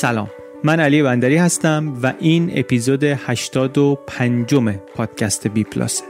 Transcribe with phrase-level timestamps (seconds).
[0.00, 0.30] سلام.
[0.64, 4.54] من علی بندری هستم و این اپیزود 85
[4.94, 6.04] پادکست بی پلاسه.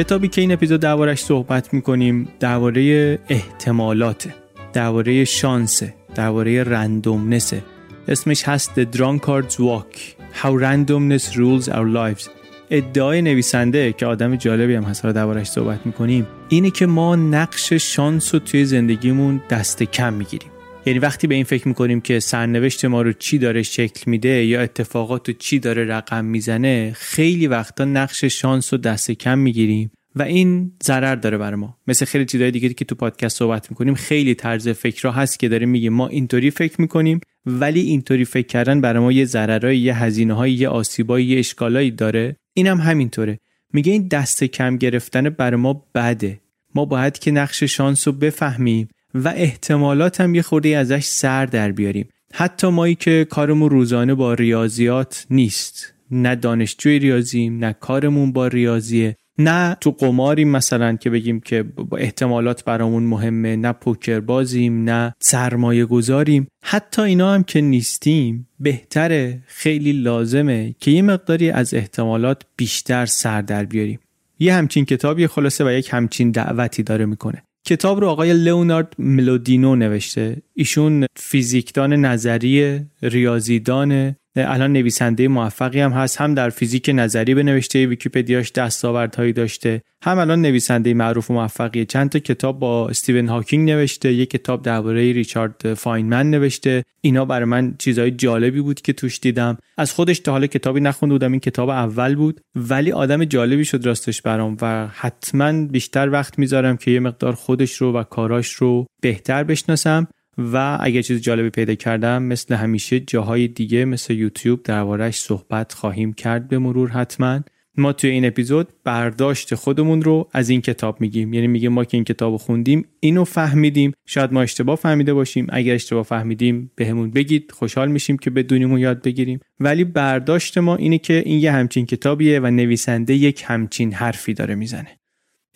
[0.00, 4.28] کتابی که این اپیزود دربارش صحبت می‌کنیم درباره احتمالات
[4.72, 5.82] درباره شانس
[6.14, 7.62] درباره رندومنسه
[8.08, 9.98] اسمش هست The Drunkard's Walk
[10.42, 12.28] How Randomness Rules Our Lives.
[12.70, 18.34] ادعای نویسنده که آدم جالبی هم هست دربارش صحبت می‌کنیم اینه که ما نقش شانس
[18.34, 20.50] رو توی زندگیمون دست کم می‌گیریم.
[20.86, 24.60] یعنی وقتی به این فکر می‌کنیم که سرنوشت ما رو چی داره شکل میده یا
[24.60, 30.22] اتفاقات رو چی داره رقم می‌زنه خیلی وقتا نقش شانس رو دست کم می‌گیریم و
[30.22, 31.78] این ضرر داره برای ما.
[31.86, 35.66] مثل خیلی چیزای دیگه که تو پادکست صحبت می‌کنیم خیلی طرز فکرها هست که داره
[35.66, 40.50] میگه ما اینطوری فکر می‌کنیم ولی اینطوری فکر کردن برای ما یه ضررایی یه هزینه
[40.50, 42.36] یه آسیبایی یه اشکالایی داره.
[42.54, 43.38] اینم هم همینطوره.
[43.72, 46.40] میگه این دست کم گرفتن برای ما بده.
[46.74, 48.88] ما باید که نقش شانس رو بفهمیم.
[49.14, 52.08] و احتمالات هم یه خورده ازش سر در بیاریم.
[52.32, 55.94] حتی مایی که کارمون روزانه با ریاضیات نیست.
[56.10, 61.96] نه دانشجوی ریاضیم نه کارمون با ریاضیه نه تو قماریم مثلا که بگیم که با
[61.96, 66.48] احتمالات برامون مهمه نه پوکر بازیم نه سرمایه گذاریم.
[66.64, 73.42] حتی اینا هم که نیستیم بهتره خیلی لازمه که یه مقداری از احتمالات بیشتر سر
[73.42, 73.98] در بیاریم.
[74.38, 77.42] یه همچین کتابی خلاصه و یک همچین دعوتی داره می‌کنه.
[77.66, 80.42] کتاب رو آقای لئونارد ملودینو نوشته.
[80.54, 87.86] ایشون فیزیکدان نظری ریاضیدان الان نویسنده موفقی هم هست هم در فیزیک نظری به نوشته
[87.86, 91.84] ویکیپدیاش دستاوردهایی داشته هم الان نویسنده معروف و موفقیه.
[91.84, 96.84] چند تا کتاب با استیون هاکینگ نوشته یک کتاب درباره ریچارد فاینمن نوشته.
[97.00, 99.58] اینا برای من چیزهای جالبی بود که توش دیدم.
[99.78, 103.86] از خودش تا حالا کتابی نخونده بودم این کتاب اول بود ولی آدم جالبی شد
[103.86, 108.86] راستش برام و حتما بیشتر وقت می‌ذارم که یه مقدار خودش رو و کاراش رو
[109.02, 110.08] بهتر بشناسم.
[110.40, 116.12] و اگر چیز جالبی پیدا کردم مثل همیشه جاهای دیگه مثل یوتیوب دربارهش صحبت خواهیم
[116.12, 117.40] کرد به مرور حتما.
[117.76, 121.96] ما توی این اپیزود برداشت خودمون رو از این کتاب میگیم یعنی میگیم ما که
[121.96, 123.92] این کتاب خوندیم اینو فهمیدیم.
[124.06, 125.46] شاید ما اشتباه فهمیده باشیم.
[125.50, 127.52] اگر اشتباه فهمیدیم بهمون بگید.
[127.52, 129.40] خوشحال میشیم که بدونیم و یاد بگیریم.
[129.60, 134.54] ولی برداشت ما اینه که این یه همچین کتابیه و نویسنده یک همچین حرفی داره
[134.54, 134.98] می‌زنه.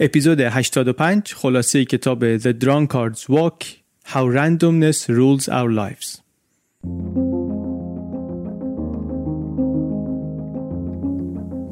[0.00, 3.83] اپیزود 85 خلاصه کتاب The Drunkard's Walk.
[4.06, 6.20] How Randomness Rules Our Lives.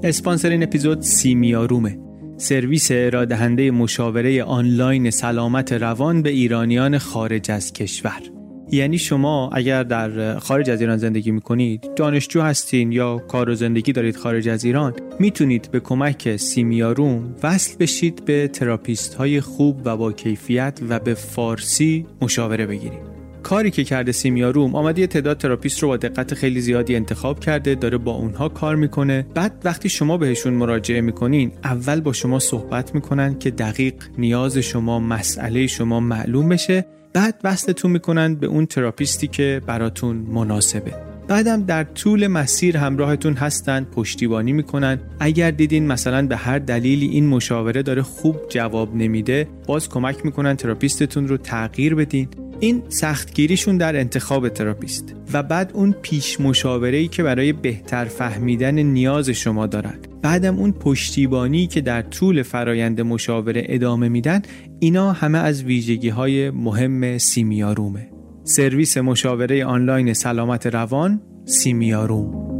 [0.05, 1.99] اسپانسر این اپیزود سیمیارومه.
[2.37, 8.42] سرویس ارائه دهنده مشاوره آنلاین سلامت روان به ایرانیان خارج از کشور.
[8.73, 13.93] یعنی شما اگر در خارج از ایران زندگی می‌کنید دانشجو هستین یا کار و زندگی
[13.93, 19.97] دارید خارج از ایران می‌تونید به کمک سیمیاروم وصل بشید به تراپیست های خوب و
[19.97, 23.13] با کیفیت و به فارسی مشاوره بگیرید.
[23.43, 27.75] کاری که کرده سیمیاروم آمده یه تعداد تراپیست رو با دقت خیلی زیادی انتخاب کرده
[27.75, 29.27] داره با اونها کار می‌کنه.
[29.35, 35.01] بعد وقتی شما بهشون مراجعه می‌کنین اول با شما صحبت می‌کنن که دقیق نیاز شما
[35.01, 36.87] مسئله شما معلوم بشه.
[37.12, 40.94] بعد وصلتون می‌کنن به اون تراپیستی که براتون مناسبه.
[41.29, 44.99] بعدم در طول مسیر همراهتون هستند پشتیبانی می‌کنن.
[45.20, 50.56] اگر دیدین مثلا به هر دلیلی این مشاوره داره خوب جواب نمیده باز کمک می‌کنن
[50.56, 52.29] تراپیستتون رو تغییر بدین.
[52.62, 58.79] این سختگیریشون در انتخاب تراپیست و بعد اون پیش مشاوره ای که برای بهتر فهمیدن
[58.79, 59.99] نیاز شما دارن.
[60.23, 64.43] بعدم اون پشتیبانی که در طول فرایند مشاوره ادامه میدن
[64.81, 68.09] اینا همه از ویژگی های مهم سیمیارومه.
[68.44, 72.51] سرویس مشاوره آنلاین سلامت روان سیمیاروم.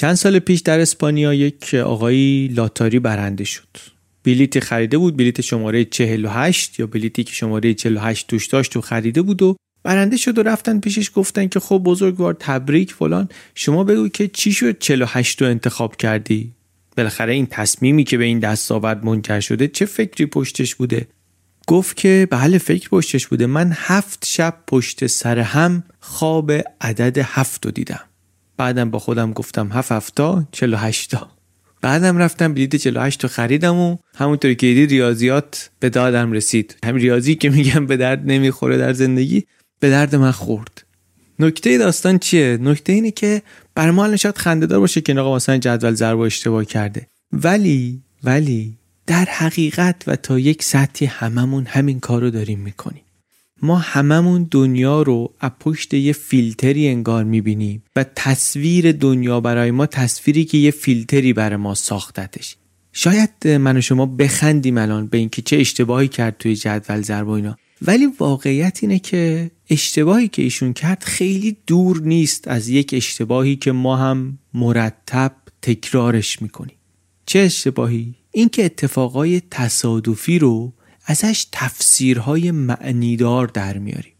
[0.00, 3.68] چند سال پیش در اسپانیا یک آقایی لاتاری برنده شد.
[4.24, 9.22] بلیت خریده بود بلیت شماره 48 یا بلیتی که شماره 48 توش داشت و خریده
[9.22, 13.28] بود و برنده شد و رفتن پیشش گفتن که خب بزرگوار تبریک فلان.
[13.54, 16.52] شما بگو که چی شد 48 رو انتخاب کردی؟
[16.96, 21.06] بالاخره این تصمیمی که به این دستاورد منجر شده چه فکری پشتش بوده؟
[21.66, 23.46] گفت که بله فکر پشتش بوده.
[23.46, 28.09] من هفت شب پشت سر هم خواب عدد هفت رو دیدم.
[28.60, 31.30] بعدم با خودم گفتم هفت هفتا چلو هشتا.
[31.80, 36.76] بعدم رفتم بلیت 48 تا خریدم و همونطوری که دیدی ریاضیات به دادم رسید.
[36.84, 39.46] همین ریاضی که میگم به درد نمی‌خوره در زندگی
[39.78, 40.84] به درد من خورد.
[41.38, 43.42] نکته داستان چیه؟ نکته اینه که
[43.74, 47.06] بر ما شاید خندهدار باشه که آقا مثلا جدول ضرب اشتباه کرده.
[47.32, 53.02] ولی ولی در حقیقت و تا یک سطحی هممون همین کار رو داریم می‌کنیم.
[53.62, 59.86] ما هممون دنیا رو از پشت یه فیلتری انگار می‌بینیم و تصویر دنیا برای ما
[59.86, 62.56] تصویری که یه فیلتری برای ما ساختتش.
[62.92, 67.30] شاید من و شما بخندیم الان به اینکه چه اشتباهی کرد توی جدول ضرب و
[67.30, 67.56] اینا.
[67.82, 73.72] ولی واقعیت اینه که اشتباهی که ایشون کرد خیلی دور نیست از یک اشتباهی که
[73.72, 75.32] ما هم مرتب
[75.62, 76.76] تکرارش می‌کنیم.
[77.26, 80.72] چه اشتباهی؟ اینکه اتفاقای تصادفی رو
[81.06, 84.12] ازش تفسیرهای معنیدار در میاریم.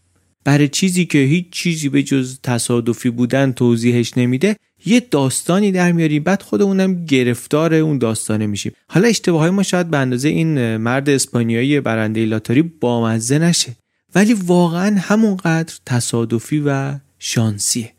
[0.43, 4.55] برای چیزی که هیچ چیزی به جز تصادفی بودن توضیحش نمیده
[4.85, 8.71] یه داستانی در میاریم بعد خودمونم گرفتار اون داستانه میشیم.
[8.87, 13.75] حالا اشتباه ما شاید به اندازه این مرد اسپانیایی برنده لاتاری بامزه نشه
[14.15, 17.93] ولی واقعا همونقدر تصادفی و شانسیه.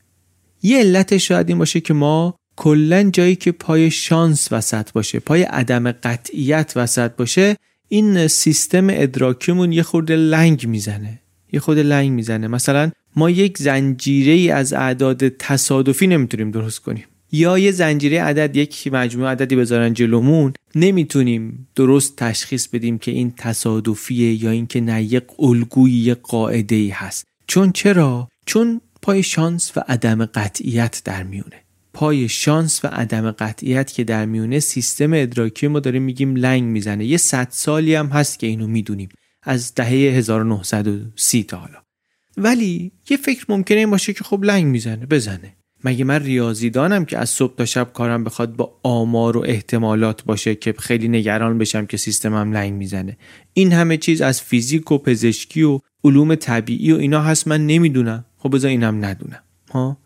[0.63, 5.43] یه علت شاید این باشه که ما کلا جایی که پای شانس وسط باشه پای
[5.43, 7.57] عدم قطعیت وسط باشه
[7.93, 11.21] این سیستم ادراکیمون یه خورده لنگ می‌زنه.
[11.53, 12.49] یه خود لنگ می‌زنه.
[12.49, 17.05] مثلا ما یک زنجیره ای از اعداد تصادفی نمی‌تونیم درست کنیم.
[17.33, 23.33] یا یه زنجیره عدد یک مجموعه عددی بذارن جلومون نمی‌تونیم درست تشخیص بدیم که این
[23.37, 27.27] تصادفیه یا اینکه نه یک الگویی قاعده ای هست.
[27.47, 31.62] چون چرا؟ چون پای شانس و عدم قطعیت در میونه.
[31.95, 37.05] پای شانس و عدم قطعیت که در میونه سیستم ادراکی ما داریم میگیم لنگ می‌زنه.
[37.05, 39.09] یه صد سالی هم هست که اینو می‌دونیم.
[39.43, 41.79] از دهه 1930 تا حالا.
[42.37, 45.07] ولی یه فکر ممکنه این باشه که خب لنگ می‌زنه.
[45.07, 45.57] بزنه.
[45.85, 50.55] مگه من ریاضیدانم که از صبح تا شب کارم بخواد با آمار و احتمالات باشه
[50.55, 53.17] که خیلی نگران بشم که سیستمم لنگ می‌زنه؟
[53.53, 57.49] این همه چیز از فیزیک و پزشکی و علوم طبیعی و اینا هست.
[57.49, 58.25] من نمی‌دونم.
[58.39, 59.43] خب بذار اینم ندونم.
[59.73, 59.99] ها؟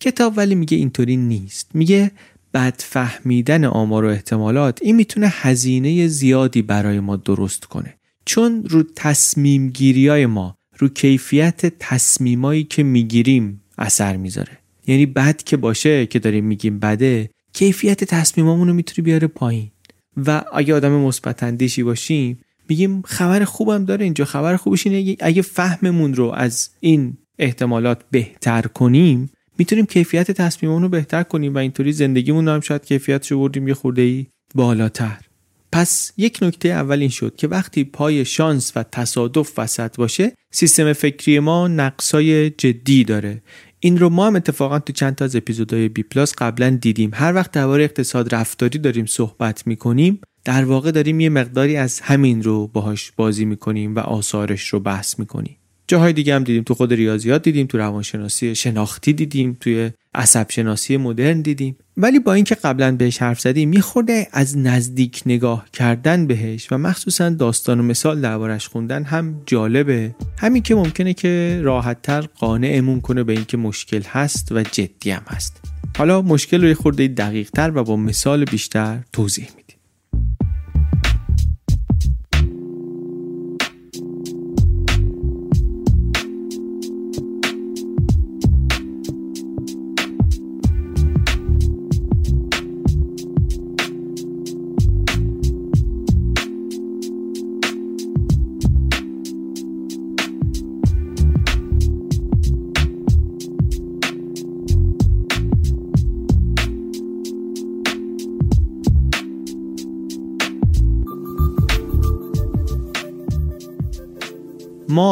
[0.00, 1.70] کتاب ولی میگه اینطوری نیست.
[1.74, 2.10] میگه
[2.54, 7.94] بد فهمیدن آمار و احتمالات این می‌تونه هزینه زیادی برای ما درست کنه.
[8.24, 14.58] چون رو تصمیم گیری های ما رو کیفیت تصمیمایی که می‌گیریم اثر می‌ذاره.
[14.86, 19.70] یعنی بد که باشه که داریم میگیم بده کیفیت تصمیمامون رو می‌تونه بیاره پایین.
[20.26, 22.38] و اگه آدم مثبت اندیشی باشیم
[22.68, 24.24] میگیم خبر خوبم داره اینجا.
[24.24, 30.88] خبر خوبش اینه اگه فهممون رو از این احتمالات بهتر کنیم می‌تونیم کیفیت تصمیممون رو
[30.88, 35.18] بهتر کنیم و اینطوری زندگیمون هم شاید کیفیتش رو بردیم یه خورده ای بالاتر.
[35.72, 40.92] پس یک نکته اول این شد که وقتی پای شانس و تصادف وسط باشه سیستم
[40.92, 43.42] فکری ما نقصای جدی داره.
[43.80, 47.10] این رو ما هم اتفاقا تو چند تا از اپیزودهای بی پلاس قبلا دیدیم.
[47.14, 52.42] هر وقت درباره اقتصاد رفتاری داریم صحبت می‌کنیم در واقع داریم یه مقداری از همین
[52.42, 55.56] رو باهاش بازی می‌کنیم و آثارش رو بحث می‌کنیم.
[55.88, 60.96] جاهای دیگه هم دیدیم تو خود ریاضیات دیدیم تو روانشناسی شناختی دیدیم توی عصب شناسی
[60.96, 61.76] مدرن دیدیم.
[61.96, 66.78] ولی با اینکه قبلا بهش حرف زدیم یه خورده از نزدیک نگاه کردن بهش و
[66.78, 70.14] مخصوصا داستان و مثال دربارش خوندن هم جالبه.
[70.38, 75.60] همین که ممکنه که راحتتر قانعمون کنه به اینکه مشکل هست و جدی هم هست.
[75.98, 79.67] حالا مشکل رو یه خورده دقیق تر و با مثال بیشتر توضیح میدیم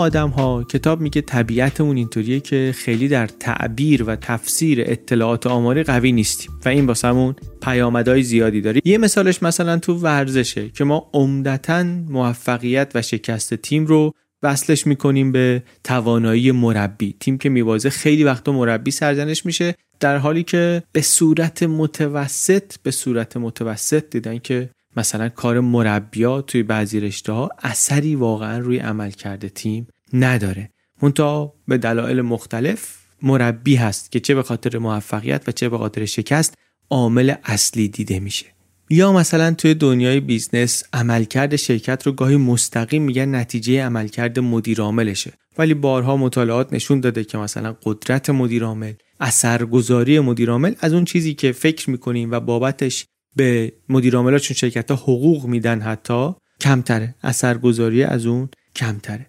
[0.07, 6.13] آدم ها کتاب میگه طبیعتمون اینطوریه که خیلی در تعبیر و تفسیر اطلاعات آماری قوی
[6.13, 6.51] نیستیم.
[6.65, 8.81] و این واسمون پیامدهای زیادی داره.
[8.85, 15.33] یه مثالش مثلا تو ورزشه که ما عمدتا موفقیت و شکست تیم رو وصلش می‌کنیم
[15.33, 17.17] به توانایی مربی.
[17.21, 22.91] تیم که میوازه خیلی وقتا مربی سرزنش میشه در حالی که به صورت متوسط به
[22.91, 29.11] صورت متوسط دیدن که مثلا کار مربیا توی بعضی رشته ها اثری واقعا روی عمل
[29.11, 30.71] کرده تیم نداره.
[31.03, 36.05] منتها به دلایل مختلف مربی هست که چه به خاطر موفقیت و چه به خاطر
[36.05, 36.55] شکست
[36.91, 38.47] عامل اصلی دیده میشه.
[38.91, 45.33] یا مثلا توی دنیای بیزنس عملکرد شرکت رو گاهی مستقیم میگن نتیجه عملکرد مدیر عاملشه.
[45.59, 51.05] ولی بارها مطالعات نشون داده که مثلا قدرت مدیر عامل اثرگذاری مدیر عامل از اون
[51.05, 57.15] چیزی که فکر می‌کنیم و بابتش به مدیرا شون شرکت ها حقوق میدن حتی کمتره.
[57.23, 59.27] اثرگذاری از اون کمتره.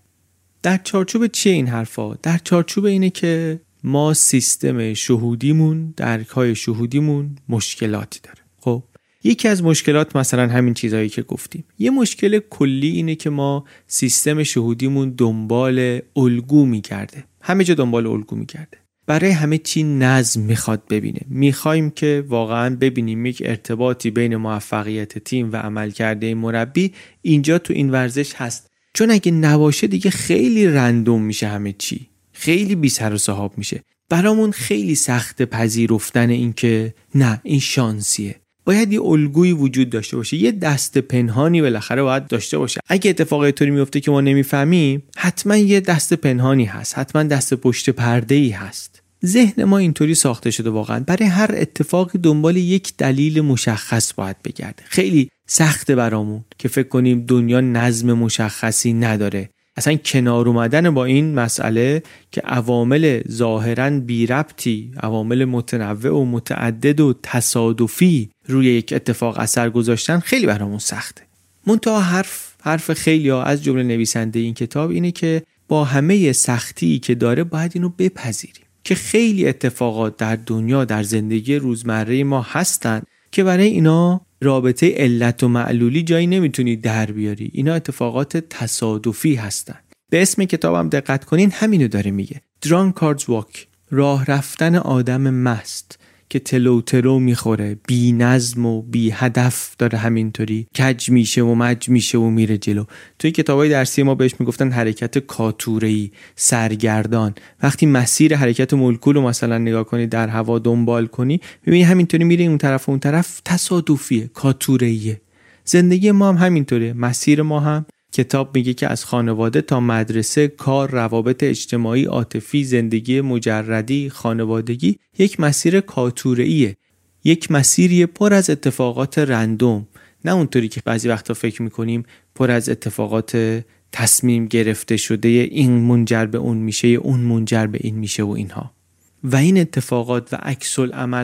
[0.63, 7.35] در چارچوب چیه این حرفا؟ در چارچوب اینه که ما سیستم شهودیمون درک های شهودیمون
[7.49, 8.37] مشکلاتی داره.
[8.59, 8.83] خب
[9.23, 11.63] یکی از مشکلات مثلا همین چیزهایی که گفتیم.
[11.79, 17.23] یه مشکل کلی اینه که ما سیستم شهودیمون دنبال الگو میگرده.
[17.41, 18.77] همه جا دنبال الگو میگرده.
[19.05, 21.19] برای همه چی نظم می‌خواد ببینه.
[21.27, 27.89] می‌خوایم که واقعا ببینیم یک ارتباطی بین موفقیت تیم و عملکرد مربی اینجا تو این
[27.89, 28.66] ورزش هست
[28.97, 32.07] چون اگه نباشه دیگه خیلی رندوم میشه همه چی.
[32.33, 33.81] خیلی بی سر و صحاب میشه.
[34.09, 38.35] برامون خیلی سخت پذیرفتن این که نه این شانسیه.
[38.65, 40.37] باید یه الگویی وجود داشته باشه.
[40.37, 42.79] یه دست پنهانی بالاخره باید داشته باشه.
[42.87, 46.97] اگه اتفاق طوری میفته که ما نمی‌فهمیم حتما یه دست پنهانی هست.
[46.97, 48.96] حتما دست پشت پرده ای هست.
[49.27, 51.00] ذهن ما اینطوری ساخته شده واقعا.
[51.00, 54.84] برای هر اتفاقی دنبال یک دلیل مشخص باید بگرده.
[54.86, 59.50] خیلی سخته برامون که فکر کنیم دنیا نظم مشخصی نداره.
[59.77, 67.00] اصلا کنار اومدن با این مسئله که عوامل ظاهرا بی ربطی عوامل متنوع و متعدد
[67.00, 71.22] و تصادفی روی یک اتفاق اثر گذاشتن خیلی برامون سخته.
[71.67, 77.00] منتها حرف حرف خیلی ها از جمله نویسنده این کتاب اینه که با همه سختی
[77.00, 78.66] که داره باید اینو بپذیریم.
[78.88, 85.44] که خیلی اتفاقات در دنیا در زندگی روزمره ما هستند که برای اینا رابطه علت
[85.44, 87.51] و معلولی جایی نمی‌تونی در بیاری.
[87.53, 92.41] اینا اتفاقات تصادفی هستند به اسم کتابم دقت کنین همینو داره میگه.
[92.62, 96.00] دران کاردز واک راه رفتن آدم مست.
[96.29, 97.77] که تلو تلو می‌خوره.
[97.88, 100.67] بی نظم و بی هدف داره همینطوری.
[100.77, 102.86] کج میشه و مج میشه و میره جلو.
[103.19, 107.36] توی کتابای درسی ما بهش می‌گفتن حرکت کاتورهی سرگردان.
[107.63, 112.46] وقتی مسیر حرکت مولکول رو مثلا نگاه کنی در هوا دنبال کنی می‌بینی همینطوری میره
[112.46, 115.22] اون طرف و اون طرف تصادفیه کاتورهیه
[115.65, 116.93] زندگی ما هم همینطوره.
[116.93, 117.86] مسیر ما هم
[118.17, 125.39] کتاب میگه که از خانواده تا مدرسه کار روابط اجتماعی عاطفی زندگی مجردی خانوادگی یک
[125.39, 126.75] مسیر کاتوره‌ایه.
[127.24, 129.88] یک مسیری پر از اتفاقات رندوم.
[130.25, 132.03] نه اونطوری که بعضی وقتا فکر می‌کنیم
[132.36, 137.95] پر از اتفاقات تصمیم گرفته شده این منجر به اون میشه اون منجر به این
[137.95, 138.76] میشه و اینها.
[139.24, 140.79] و این اتفاقات و عکس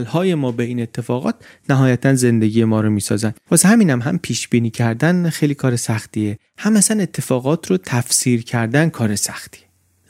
[0.08, 1.36] های ما به این اتفاقات
[1.70, 3.34] نهایتا زندگی ما رو می‌سازن.
[3.52, 6.38] واسه همینم هم, هم پیش بینی کردن خیلی کار سختیه.
[6.58, 9.64] هم مثلا اتفاقات رو تفسیر کردن کار سختیه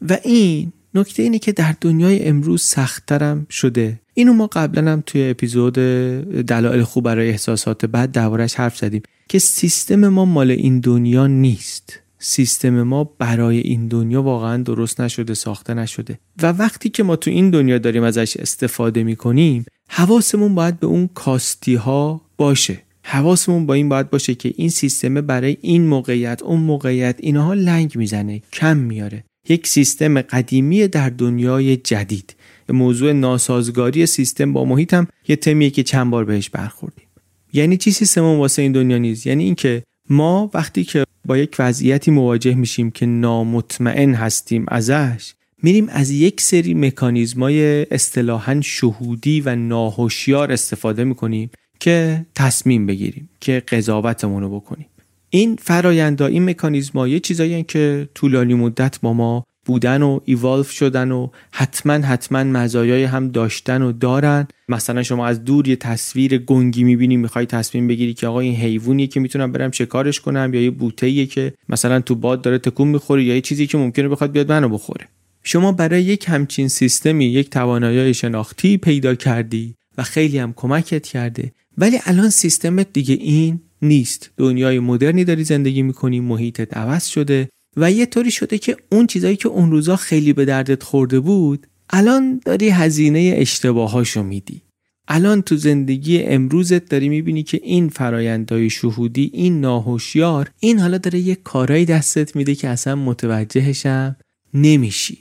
[0.10, 4.00] و این نکته اینه که در دنیای امروز سختترم شده.
[4.14, 9.40] اینو ما قبلا هم توی اپیزود دلایل خوب برای احساسات بعد دربارش حرف زدیم که
[9.40, 12.00] سیستم ما مال این دنیا نیست.
[12.26, 16.20] سیستم ما برای این دنیا واقعا درست نشده ساخته نشده.
[16.42, 21.10] و وقتی که ما تو این دنیا داریم ازش استفاده می‌کنیم حواسمون باید به اون
[21.14, 22.82] کاستی ها باشه.
[23.04, 27.92] حواسمون با این باید باشه که این سیستم برای این موقعیت اون موقعیت اینها لنگ
[27.96, 32.36] می‌زنه کم میاره یک سیستم قدیمی در دنیای جدید.
[32.70, 37.08] موضوع ناسازگاری سیستم با محیط هم یه تمیه که چند بار بهش برخوردیم.
[37.54, 42.12] یعنی چی سیستم واسه این دنیا نیست؟ یعنی اینکه ما وقتی که با یک وضعیتی
[42.12, 50.52] مواجه میشیم که نامطمئن هستیم ازش میریم از یک سری مکانیزمای اصطلاحا شهودی و ناهوشیار
[50.52, 51.50] استفاده می‌کنیم
[51.80, 54.86] که تصمیم بگیریم که قضاوتمون رو بکنیم.
[55.30, 61.12] این فرایندا این مکانیزما یه چیزایی که طولانی مدت با ما بودن و ایوالف شدن
[61.12, 64.48] و حتما حتما مزایای هم داشتن و دارن.
[64.70, 69.08] مثلا شما از دور یه تصویر گنگی می‌بینی می‌خوای تصمیم بگیری که آقا این حیوانیه
[69.08, 73.24] که می‌تونم برم کارش کنم یا یه بوته که مثلا تو باد داره تکون می‌خوره
[73.24, 75.08] یا یه چیزی که ممکنه بخواد بیاد منو بخوره.
[75.44, 81.52] شما برای یک همچین سیستمی یک توانایی شناختی پیدا کردی و خیلی هم کمکت کرده.
[81.78, 84.32] ولی الان سیستمت دیگه این نیست.
[84.38, 87.50] دنیای مدرنی داری زندگی می‌کنی محیطت عوض شده.
[87.78, 91.68] و یه طوری شده که اون چیزایی که اون روزا خیلی به دردت خورده بود
[91.90, 94.62] الان داری هزینه اشتباهاشو میدی.
[95.08, 101.20] الان تو زندگی امروزت داری می‌بینی که این فرایندهای شهودی این ناهوشیار این حالا داره
[101.20, 104.16] یه کارایی دستت میده که اصلا متوجهشم
[104.54, 105.18] نمیشی.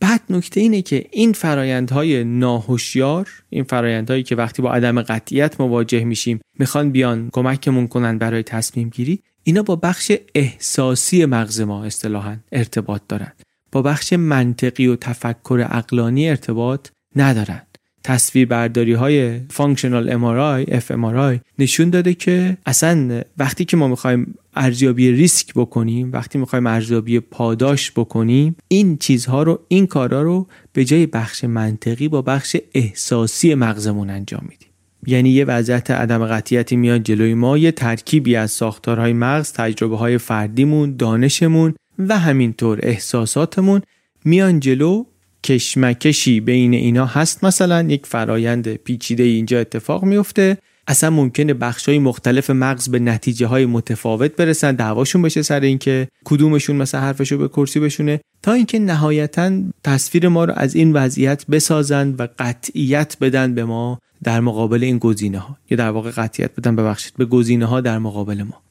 [0.00, 6.04] بعد نکته اینه که این فرایندهای ناهوشیار این فرایندهایی که وقتی با عدم قطعیت مواجه
[6.04, 12.36] میشیم می‌خوان بیان کمکمون کنن برای تصمیم گیری اینا با بخش احساسی مغز ما اصطلاحا
[12.52, 13.32] ارتباط دارن.
[13.72, 17.62] با بخش منطقی و تفکر عقلانی ارتباط ندارن.
[18.04, 25.12] تصویر برداری های functional MRI fMRI نشون داده که اصلا وقتی که ما می‌خوایم ارزیابی
[25.12, 31.06] ریسک بکنیم وقتی می‌خوایم ارزیابی پاداش بکنیم این چیزها رو این کارا رو به جای
[31.06, 34.69] بخش منطقی با بخش احساسی مغزمون انجام میدیم.
[35.06, 40.18] یعنی یه وضعیت عدم قطعیتی میاد جلوی ما یه ترکیبی از ساختارهای مغز تجربه های
[40.18, 43.82] فردیمون دانشمون و همینطور احساساتمون
[44.24, 45.04] میان جلو.
[45.44, 47.44] کشمکشی بین اینا هست.
[47.44, 50.58] مثلا یک فرایند پیچیده اینجا اتفاق میفته.
[50.90, 51.54] اصلا ممکنه
[51.86, 57.38] های مختلف مغز به نتیجه های متفاوت برسن دعواشون بشه سر اینکه کدومشون مثلا حرفشو
[57.38, 59.52] به کرسی بشونه تا اینکه نهایتا
[59.84, 64.98] تصویر ما رو از این وضعیت بسازن و قطعیت بدن به ما در مقابل این
[64.98, 68.62] گزینه ها یا در واقع قطعیت بدن ببخشید به گزینه ها در مقابل ما.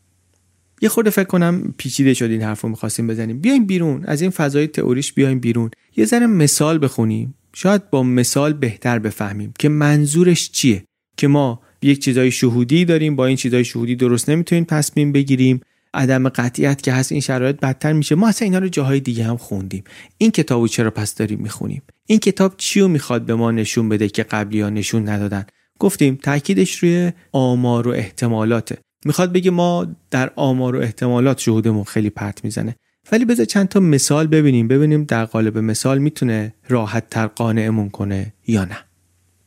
[0.82, 3.40] یه خورده فکر کنم پیچیده شد این حرف رو می‌خواستیم بزنیم.
[3.40, 5.72] بیایم بیرون از این فضای تئوریش بیایم بیرون.
[5.98, 7.34] یه ذره مثال بخونیم.
[7.54, 10.84] شاید با مثال بهتر بفهمیم که منظورش چیه؟
[11.18, 15.62] که ما یک چیزای شهودی داریم با این چیزای شهودی درست نمی‌تونیم تصمیم بگیریم.
[15.94, 18.15] عدم قطعیت که هست این شرایط بدتر میشه.
[18.15, 19.84] ما اصلا اینا رو جاهای دیگه هم خوندیم.
[20.18, 24.10] این کتابو چرا پس داریم می‌خونیم؟ این کتاب چی رو می‌خواد به ما نشون بده
[24.10, 25.46] که قبلی ها نشون ندادن؟
[25.80, 28.78] گفتیم تاکیدش روی آمار و احتمالاته.
[29.06, 32.76] می‌خواد بگه ما در آمار و احتمالات شهودمون خیلی پرت می‌زنه.
[33.12, 38.34] ولی بذار چند تا مثال ببینیم ببینیم در قالب مثال می‌تونه راحت تر قانعمون کنه
[38.48, 38.78] یا نه.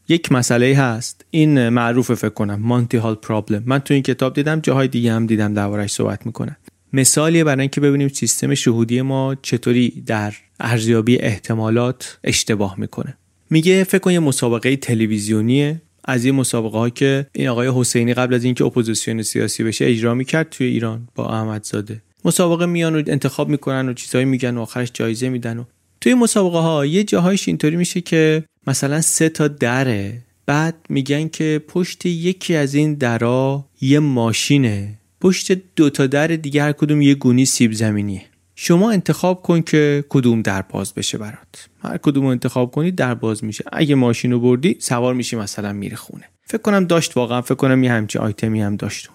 [0.08, 1.24] یک مسئله هست.
[1.30, 2.60] این معروف فکر کنم.
[2.62, 6.56] Monty Hall problem من تو این کتاب دیدم جاهای دیگه هم دیدم دربارش صحبت می‌کنن.
[6.92, 13.16] مثالیه برای اینکه ببینیم سیستم شهودی ما چطوری در ارزیابی احتمالات اشتباه می‌کنه.
[13.50, 15.82] میگه فکر کن یه مسابقه تلویزیونیه.
[16.04, 20.14] از این مسابقه ها که این آقای حسینی قبل از اینکه اپوزیسیون سیاسی بشه اجرا
[20.14, 22.02] می‌کرد توی ایران با احمدزاده.
[22.24, 25.64] مسابقه میان و انتخاب می‌کنن و چیزهایی میگن و آخرش جایزه میدن و
[26.02, 31.64] توی مسابقه ها یه جاهایش اینطوری میشه که مثلا سه تا دره بعد میگن که
[31.68, 34.98] پشت یکی از این درا یه ماشینه.
[35.20, 38.22] پشت دو تا در دیگه هر کدوم یه گونی سیب زمینیه.
[38.54, 41.68] شما انتخاب کن که کدوم در باز بشه برات.
[41.82, 43.64] هر کدوم انتخاب کنی در باز میشه.
[43.72, 46.24] اگه ماشین رو بردی سوار میشی مثلا میره خونه.
[46.44, 49.14] فکر کنم داشت واقعا فکر کنم یه همچی آیتمی هم داشتون.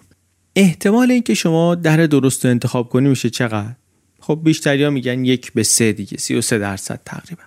[0.56, 3.74] احتمال اینکه شما در درست رو انتخاب کنی میشه چقدر؟
[4.20, 7.42] خب بیشتری ها میگن یک به سه دیگه سی و سه درصد تقریبا.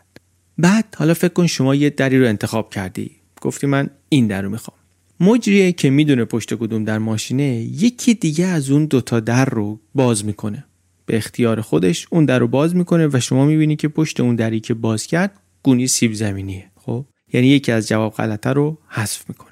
[0.57, 3.11] بعد حالا فکر کن شما یه دری رو انتخاب کردی.
[3.41, 4.77] گفتی من این در رو می‌خوام.
[5.19, 10.25] مجریه که می‌دونه پشت کدوم در ماشینه یکی دیگه از اون دوتا در رو باز
[10.25, 10.65] می‌کنه.
[11.05, 14.59] به اختیار خودش اون در رو باز می‌کنه و شما می‌بینی که پشت اون دری
[14.59, 15.31] که باز کرد
[15.63, 16.71] گونی سیب زمینیه.
[16.75, 19.51] خب؟ یعنی یکی از جواب غلطه رو حذف می‌کنه.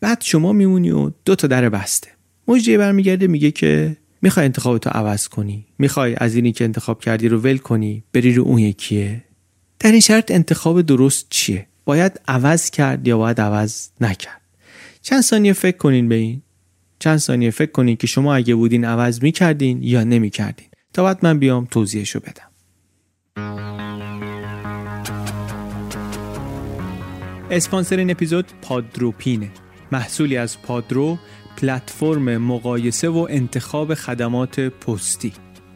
[0.00, 2.08] بعد شما میمونی و دو تا در بسته.
[2.48, 5.66] مجری برمیگرده میگه که می‌خوای انتخابتو عوض کنی.
[5.78, 9.24] می‌خوای از اینی که انتخاب کردی رو ول کنی بری رو اون یکیه.
[9.78, 14.40] در این شرط انتخاب درست چیه؟ باید عوض کرد یا باید عوض نکرد؟
[15.02, 16.42] چند ثانیه فکر کنین به این.
[16.98, 20.68] چند ثانیه فکر کنین که شما اگه بودین عوض می‌کردین یا نمی‌کردین.
[20.92, 22.50] تا بعد من بیام توضیحشو بدم.
[27.50, 29.50] اسپانسر این اپیزود پادروپینه.
[29.92, 31.18] محصولی از پادرو
[31.56, 35.32] پلتفرم مقایسه و انتخاب خدمات پستی.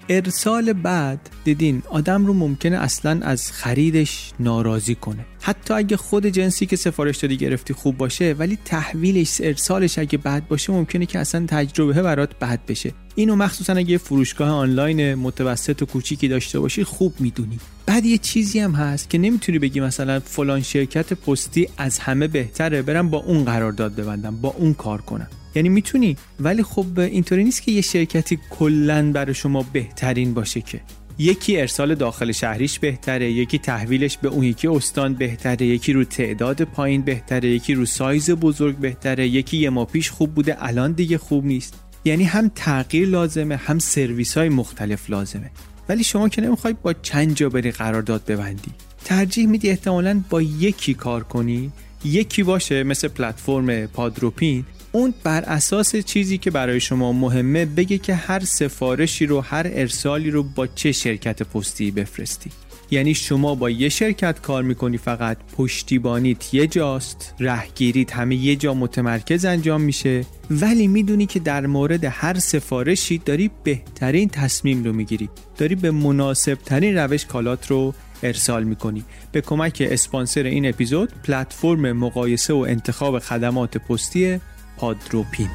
[0.09, 5.25] ارسال بعد دیدین آدم رو ممکنه اصلا از خریدش ناراضی کنه.
[5.41, 10.49] حتی اگه خود جنسی که سفارش دادی گرفتی خوب باشه ولی تحویلش ارسالش اگه بد
[10.49, 12.93] باشه ممکنه که اصلا تجربه برات بد بشه.
[13.14, 17.59] اینو مخصوصا اگه فروشگاه آنلاین متوسط و کوچیکی داشته باشی خوب می‌دونی.
[17.88, 22.83] بعد یه چیزی هم هست که نمی‌تونی بگی مثلا فلان شرکت پستی از همه بهتره
[22.83, 25.27] برم با اون قرارداد ببندم با اون کار کنم.
[25.55, 30.81] یعنی می‌تونی ولی خب اینطوری نیست که یه شرکتی کلا برای شما بهترین باشه که.
[31.18, 36.62] یکی ارسال داخل شهریش بهتره یکی تحویلش به اون یکی استان بهتره یکی رو تعداد
[36.62, 41.18] پایین بهتره یکی رو سایز بزرگ بهتره یکی یه ما پیش خوب بوده الان دیگه
[41.18, 41.74] خوب نیست.
[42.05, 45.51] یعنی هم تغییر لازمه هم سرویس های مختلف لازمه.
[45.88, 48.70] ولی شما که نمی‌خوای با چند جا بری قرارداد ببندی.
[49.05, 51.72] ترجیح میدی احتمالا با یکی کار کنی
[52.05, 54.64] یکی باشه مثل پلتفرم پادروپین.
[54.92, 60.31] اون بر اساس چیزی که برای شما مهمه بگه که هر سفارشی رو هر ارسالی
[60.31, 62.51] رو با چه شرکت پستی بفرستی.
[62.90, 68.74] یعنی شما با یه شرکت کار می‌کنی فقط پشتیبانیت یه جاست رهگیریت همه یه جا
[68.74, 70.24] متمرکز انجام میشه.
[70.51, 75.29] ولی می‌دونی که در مورد هر سفارشی داری بهترین تصمیم رو می‌گیری.
[75.59, 79.05] داری به مناسب ترین روش کالات رو ارسال می‌کنی.
[79.33, 84.40] به کمک اسپانسر این اپیزود پلتفرم مقایسه و انتخاب خدمات پستی
[84.79, 85.48] پادروپین.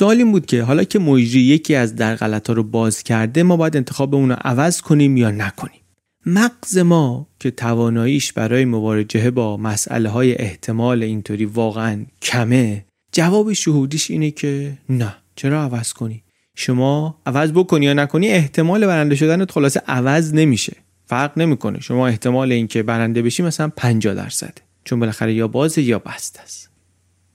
[0.00, 3.56] سوال این بود که حالا که مجری یکی از در ها رو باز کرده ما
[3.56, 5.80] باید انتخاب اون رو عوض کنیم یا نکنیم؟
[6.26, 14.10] مغز ما که تواناییش برای مواجهه با مسئله های احتمال اینطوری واقعا کمه جواب شهودیش
[14.10, 15.16] اینه که نه.
[15.36, 16.22] چرا عوض کنی؟
[16.54, 20.76] شما عوض بکنی یا نکنی احتمال برنده شدن خلاصه عوض نمیشه.
[21.06, 21.80] فرق نمی‌کنه.
[21.80, 26.70] شما احتمال اینکه برنده بشی مثلا 50 درصد چون بالاخره یا بازه یا بست است.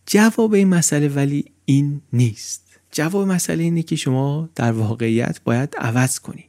[0.05, 2.79] جواب این مسئله ولی این نیست.
[2.91, 6.45] جواب مسئله اینه که شما در واقعیت باید عوض کنی.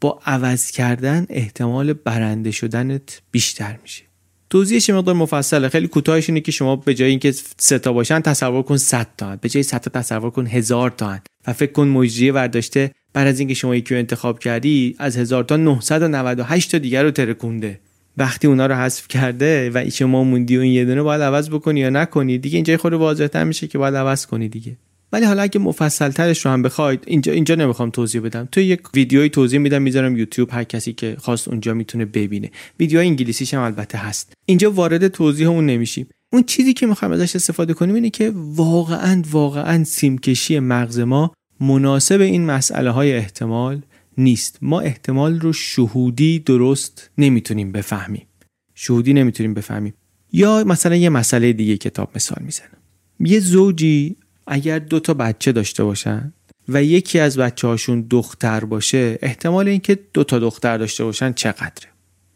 [0.00, 4.04] با عوض کردن احتمال برنده شدنت بیشتر میشه.
[4.50, 5.68] توضیحش مقدار مفصله.
[5.68, 9.36] خیلی کوتاهش اینه که شما به جای اینکه سه تا باشن تصور کن 100 تا
[9.36, 12.92] به جای 100 تا تصور کن هزار تا و فکر کن مجریه ورداشته.
[13.12, 17.10] بعد از اینکه شما یکی رو انتخاب کردی از هزار تا 998 تا دیگر رو
[17.10, 17.80] ترکونده.
[18.16, 21.80] وقتی اونا رو حذف کرده و شما موندی و این یه دونه باید عوض بکنی
[21.80, 24.76] یا نکنی دیگه اینجا خود واضح‌تر میشه که باید عوض کنی دیگه.
[25.12, 28.48] ولی حالا اگه مفصل ترش رو هم بخواید اینجا اینجا نمی‌خوام توضیح بدم.
[28.52, 32.50] تو یک ویدیوی توضیح میدم می‌ذارم یوتیوب هر کسی که خواست اونجا می‌تونه ببینه.
[32.80, 34.32] ویدیو انگلیسیش هم البته هست.
[34.46, 36.06] اینجا وارد توضیح اون نمیشیم.
[36.32, 42.20] اون چیزی که می‌خوایم ازش استفاده کنیم اینه که واقعا واقعا سیمکشی مغز ما مناسب
[42.20, 43.82] این مسئله های احتمال
[44.18, 44.58] نیست.
[44.62, 48.26] ما احتمال رو شهودی درست نمی‌تونیم بفهمیم.
[48.74, 49.94] شهودی نمی‌تونیم بفهمیم.
[50.32, 52.78] یا مثلا یه مسئله دیگه کتاب مثال می‌زنم.
[53.20, 56.32] یه زوجی اگر دو تا بچه داشته باشن
[56.68, 61.88] و یکی از بچه هاشون دختر باشه احتمال اینکه دو تا دختر داشته باشن چقدره؟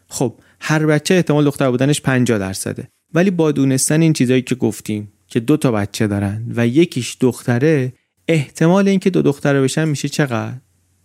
[0.08, 2.88] خب هر بچه احتمال دختر بودنش 50 درصده.
[3.14, 7.92] ولی با دونستن این چیزایی که گفتیم که دو تا بچه دارن و یکیش دختره
[8.28, 10.56] احتمال اینکه دو دختره بشن میشه چقدر؟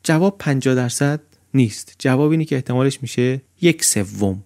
[0.06, 1.22] جواب 50 درصد
[1.54, 1.96] نیست.
[2.00, 4.44] جواب اینه که احتمالش میشه یک سوم.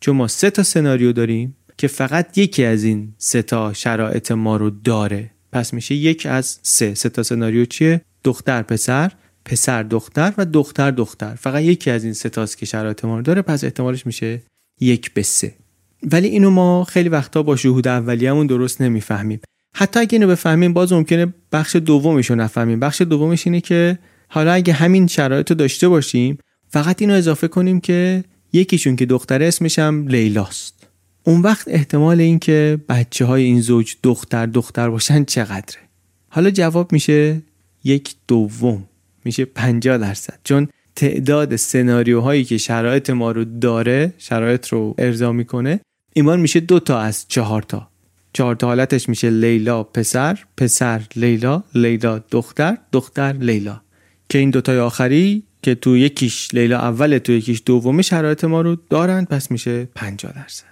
[0.00, 4.56] چون ما سه تا سناریو داریم که فقط یکی از این سه تا شرایط ما
[4.56, 5.30] رو داره.
[5.52, 6.94] پس میشه یک از سه.
[6.94, 9.12] سه تا سناریو چیه؟ دختر پسر
[9.44, 11.34] پسر دختر و دختر دختر.
[11.34, 13.42] فقط یکی از این ستاست که شرایط ما رو داره.
[13.42, 14.42] پس احتمالش میشه
[14.80, 15.54] یک به سه.
[16.02, 19.40] ولی اینو ما خیلی وقتا با شهود اولیه‌مون درست نمی‌فهمیم.
[19.76, 22.80] حتی اگه اینو بفهمیم باز ممکنه بخش دومش رو نفهمیم.
[22.80, 23.98] بخش دومش اینه که
[24.34, 29.42] حالا اگه همین شرایط رو داشته باشیم فقط اینو اضافه کنیم که یکیشون که دختر
[29.42, 30.88] اسمش هم لیلاست.
[31.24, 35.80] اون وقت احتمال اینکه بچه های این زوج دختر دختر باشن چقدره؟
[36.28, 37.42] حالا جواب میشه
[37.84, 38.84] یک دوم
[39.24, 40.38] میشه 50 درصد.
[40.44, 45.80] چون تعداد سناریوهایی که شرایط ما رو داره شرایط رو ارضا می‌کنه
[46.12, 47.88] ایمان میشه دو تا از چهار تا.
[48.32, 53.80] چهار تا حالتش میشه لیلا پسر پسر لیلا لیلا دختر دختر لیلا.
[54.32, 58.76] که این دوتای آخری که تو یکیش لیلا اول تو یکیش دومه شرایط ما رو
[58.90, 60.64] دارن پس میشه 50 درصد.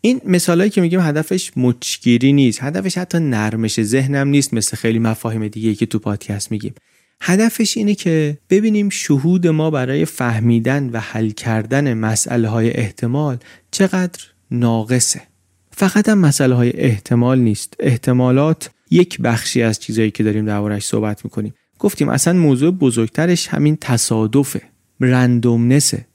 [0.00, 2.62] این مثالایی که میگیم هدفش مچگیری نیست.
[2.62, 6.74] هدفش حتی نرمش ذهنم نیست مثل خیلی مفاهیم دیگه که تو پادکست میگیم.
[7.20, 13.38] هدفش اینه که ببینیم شهود ما برای فهمیدن و حل کردن مسئله های احتمال
[13.70, 14.20] چقدر
[14.50, 15.22] ناقصه.
[15.70, 17.74] فقط هم مسئله های احتمال نیست.
[17.80, 21.54] احتمالات یک بخشی از چیزایی که داریم دربارش صحبت می‌کنیم.
[21.78, 24.62] گفتیم اصلا موضوع بزرگترش همین تصادفه
[25.00, 26.06] رندومنسه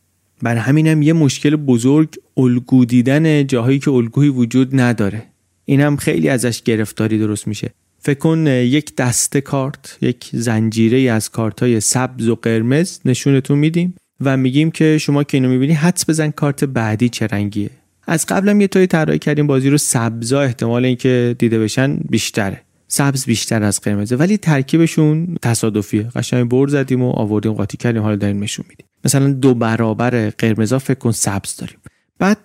[0.42, 5.24] بر همینم یه مشکل بزرگ الگو دیدن جاهایی که الگوی وجود نداره.
[5.66, 7.74] این هم خیلی ازش گرفتاری درست میشه.
[8.00, 13.96] فکر کن یک دسته کارت یک زنجیره از کارت های سبز و قرمز نشونتون میدیم
[14.22, 17.70] و میگیم که شما که اینو می‌بینی حدس بزن کارت بعدی چه رنگیه.
[18.08, 22.62] از قبلم یه توی طراحی کردیم بازی رو سبزا احتمال اینکه دیده بشن بیشتره.
[22.94, 26.04] سبز بیشتر از قرمزه ولی ترکیبشون تصادفیه.
[26.04, 28.86] قشنگ بر زدیم و آوردیم قاطی کردیم حالا داریم نشون میدیم.
[29.06, 31.78] مثلا دو برابر قرمزا فکر کن سبز داریم.
[32.20, 32.38] بعد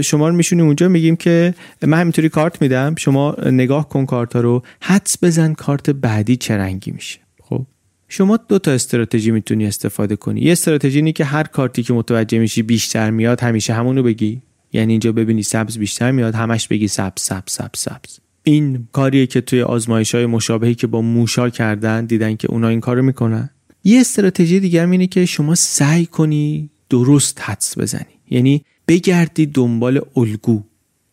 [0.00, 4.62] شما رو میشونیم اونجا میگیم که من همینطوری کارت میدم شما نگاه کن کارت رو.
[4.80, 7.18] حدس بزن کارت بعدی چه رنگی میشه.
[7.42, 7.66] خب؟
[8.08, 10.40] شما دو تا استراتژی می‌تونی استفاده کنی.
[10.40, 14.42] یه استراتژی اینه که هر کارتی که متوجه میشی بیشتر میاد همیشه همونو بگی.
[14.72, 18.25] یعنی اینجا ببینی سبز بیشتر میاد همش بگی سبز سبز سبز سبز.
[18.48, 22.80] این کاریه که توی آزمایش های مشابهی که با موشا کردن دیدن که اونا این
[22.80, 23.50] کارو می‌کنن.
[23.84, 28.14] یه استراتژی دیگر اینه که شما سعی کنی درست حدس بزنی.
[28.30, 30.62] یعنی بگردی دنبال الگو.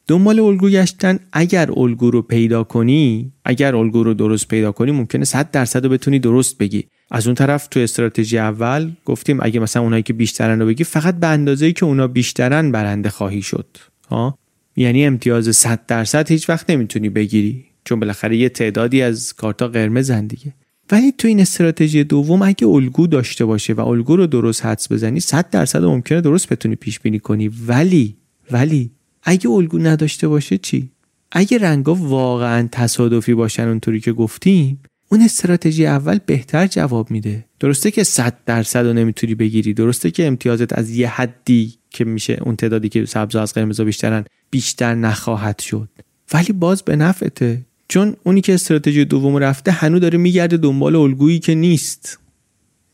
[0.08, 5.26] دنبال الگو گشتن اگر الگو رو پیدا کنی اگر الگو رو درست پیدا کنی ممکنه
[5.26, 6.84] 100 درصد رو بتونی درست بگی.
[7.12, 11.16] از اون طرف تو استراتژی اول گفتیم اگه مثلا اونایی که بیشترن رو بگی فقط
[11.16, 13.78] به اندازه‌ای که اونا بیشترن برنده خواهی شد.
[14.10, 14.38] ها؟
[14.76, 17.66] یعنی امتیاز 100 درصد هیچ وقت نمی‌تونی بگیری.
[17.86, 20.54] چون بالاخره یه تعدادی از کارتا قرمزن دیگه.
[20.92, 25.20] ولی تو این استراتژی دوم اگه الگو داشته باشه و الگو رو درست حدس بزنی
[25.20, 27.52] 100 درصد ممکنه درست بتونی پیش بینی کنی.
[27.68, 28.16] ولی
[28.52, 28.92] ولی
[29.24, 30.90] اگه الگو نداشته باشه چی؟
[31.32, 34.80] اگه رنگا واقعا تصادفی باشن اونطوری که گفتیم
[35.12, 37.46] اون استراتژی اول بهتر جواب میده.
[37.60, 42.38] درسته که 100 درصد رو نمی‌تونی بگیری درسته که امتیازت از یه حدی که میشه
[42.42, 45.90] اون تعدادی که سبز از قرمز بیشترن بیشتر نخواهد شد.
[46.34, 47.62] ولی باز به نفعته.
[47.88, 52.20] چون اونی که استراتژی دوم رفته هنوز داره میگرده دنبال الگویی که نیست.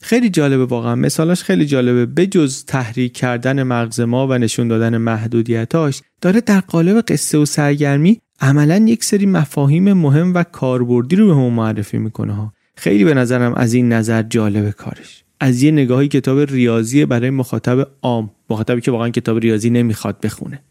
[0.02, 0.96] خیلی جالبه واقعا.
[0.96, 2.06] مثالاش خیلی جالبه.
[2.06, 8.22] بجز تحریک کردن مغز ما و نشون دادن محدودیتاش داره در قالب قصه و سرگرمی
[8.42, 13.54] عملا یک سری مفاهیم مهم و کاربردی رو به ما معرفی می‌کنه خیلی به نظرم
[13.54, 15.24] از این نظر جالب کارش.
[15.40, 20.62] از یه نگاهی کتاب ریاضی برای مخاطب عام مخاطبی که واقعا کتاب ریاضی نمی‌خواد بخونه.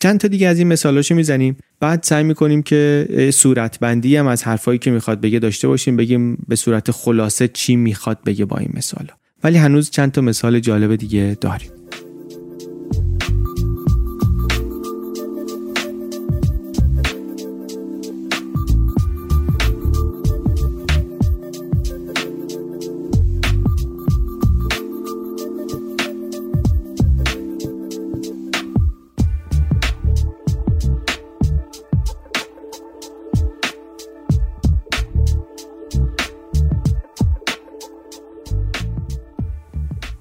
[0.00, 1.56] چند تا دیگه از این مثالاشو می‌زنیم.
[1.80, 6.44] بعد سعی می‌کنیم که صورت بندی هم از حرفایی که می‌خواد بگه داشته باشیم بگیم
[6.48, 9.14] به صورت خلاصه چی می‌خواد بگه با این مثالا.
[9.44, 11.70] ولی هنوز چند تا مثال جالب دیگه داریم.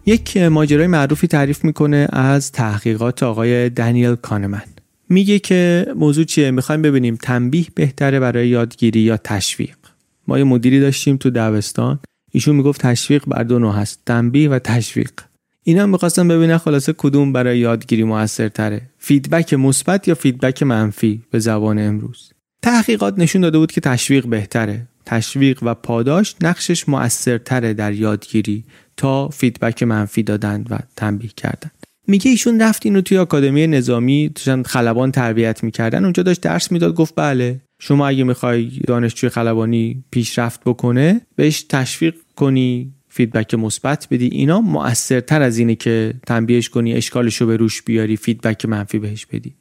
[0.05, 4.63] یک ماجرای معروفی تعریف می‌کنه از تحقیقات آقای دنیل کانمن.
[5.09, 9.75] میگه که موضوع چیه؟ می‌خوایم ببینیم تنبیه بهتره برای یادگیری یا تشویق.
[10.27, 11.99] ما یه مدیری داشتیم تو دبستان.
[12.31, 15.11] ایشون می‌گفت تشویق بر دو نوع هست تنبیه و تشویق.
[15.63, 18.81] اینا می‌خواستم ببینن خلاصه کدوم برای یادگیری موثرتره.
[18.99, 24.87] feedback مثبت یا feedback منفی به زبان امروز؟ تحقیقات نشون داده بود که تشویق بهتره.
[25.05, 28.63] تشویق و پاداش نقشش مؤثرتره در یادگیری
[28.97, 31.71] تا feedback منفی دادن و تنبیه کردن
[32.08, 36.03] میگه ایشون رفت اینو توی آکادمی نظامی تو شأن خلبان تربیت می‌کردن.
[36.03, 37.62] اونجا داشت درس می‌داد گفت بله.
[37.79, 44.27] شما اگه می‌خوای دانشجوی خلبانی پیشرفت بکنه بهش تشویق کنی feedback مثبت بدی.
[44.27, 49.25] اینا مؤثرتر از اینه که تنبیهش کنی اشکالش رو به روش بیاری feedback منفی بهش
[49.25, 49.56] بدی.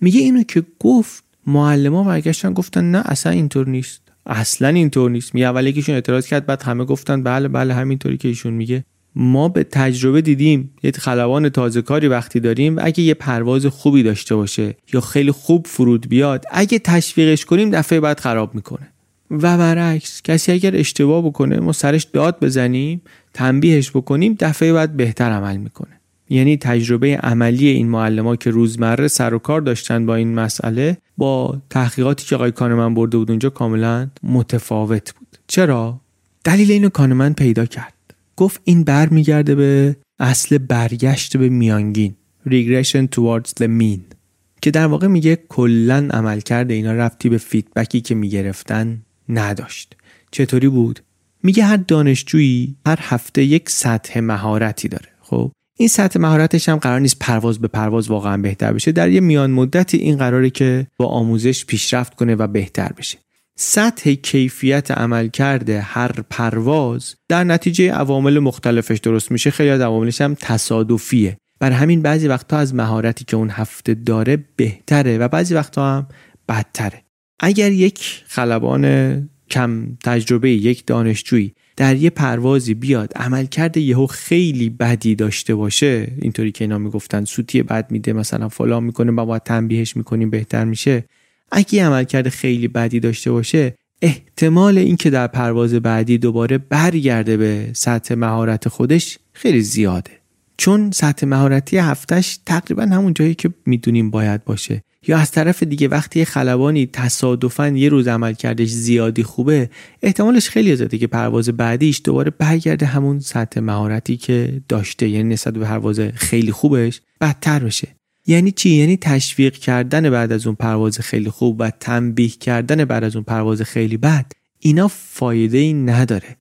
[0.00, 4.05] میگه اینو که گفت معلما برگشتن گفتن نه اصلا اینطور نیست.
[4.26, 5.34] اصلا اینطور نیست.
[5.34, 8.84] میگه اول یکیشون اعتراض کرد بعد همه گفتن بله بله همینطوری که ایشون میگه.
[9.14, 14.36] ما به تجربه دیدیم یه خلبان تازه کاری وقتی داریم اگه یه پرواز خوبی داشته
[14.36, 18.92] باشه یا خیلی خوب فرود بیاد اگه تشویقش کنیم دفعه بعد خراب می‌کنه.
[19.30, 23.02] و برعکس کسی اگر اشتباه بکنه ما سرش داد بزنیم
[23.34, 25.95] تنبیهش بکنیم دفعه بعد بهتر عمل می‌کنه.
[26.28, 31.62] یعنی تجربه عملی این معلم که روزمره سر و کار داشتن با این مسئله با
[31.70, 35.38] تحقیقاتی که آقای کانمن برده بود اونجا کاملا متفاوت بود.
[35.46, 36.00] چرا؟
[36.44, 37.94] دلیل اینو کانمن پیدا کرد.
[38.36, 42.14] گفت این برمیگرده به اصل برگشت به میانگین
[42.48, 44.16] regression towards the mean
[44.62, 49.96] که در واقع میگه کلا عمل کرده اینا رفتی به فیدبکی که می‌گرفتن نداشت.
[50.30, 51.00] چطوری بود؟
[51.42, 55.08] میگه هر دانشجویی هر هفته یک سطح مهارتی داره.
[55.20, 58.92] خب این سطح مهارتش هم قرار نیست پرواز به پرواز واقعا بهتر بشه.
[58.92, 63.18] در یه میان مدتی این قراره که با آموزش پیشرفت کنه و بهتر بشه.
[63.58, 69.50] سطح کیفیت عمل کرده هر پرواز در نتیجه عوامل مختلفش درست میشه.
[69.50, 71.36] خیلی از عواملش هم تصادفیه.
[71.60, 76.08] بر همین بعضی وقتها از مهارتی که اون هفته داره بهتره و بعضی وقتها هم
[76.48, 77.02] بدتره.
[77.40, 85.14] اگر یک خلبان کم تجربه یک دانشجویی در یه پروازی بیاد عملکرد یهو خیلی بدی
[85.14, 86.12] داشته باشه.
[86.22, 90.64] اینطوری که اینا می‌گفتن سوتی بد میده مثلا فلان می‌کنه ما باید تنبیهش می‌کنیم بهتر
[90.64, 91.04] میشه.
[91.52, 98.14] اگه عملکرد خیلی بدی داشته باشه احتمال اینکه در پرواز بعدی دوباره برگرده به سطح
[98.14, 100.10] مهارت خودش خیلی زیاده.
[100.56, 104.82] چون سطح مهارتی هفتش تقریبا همون جایی که می‌دونیم باید باشه.
[105.06, 109.70] یا از طرف دیگه وقتی خلبانی تصادفا یه روز عمل کردش زیادی خوبه
[110.02, 115.08] احتمالش خیلی زیاده که پرواز بعدیش دوباره برگرده همون سطح مهارتی که داشته.
[115.08, 117.88] یعنی نسبت به پرواز خیلی خوبش بدتر بشه.
[118.26, 123.04] یعنی چی؟ یعنی تشویق کردن بعد از اون پرواز خیلی خوب و تنبیه کردن بعد
[123.04, 126.36] از اون پرواز خیلی بد اینا فایده ای نداره.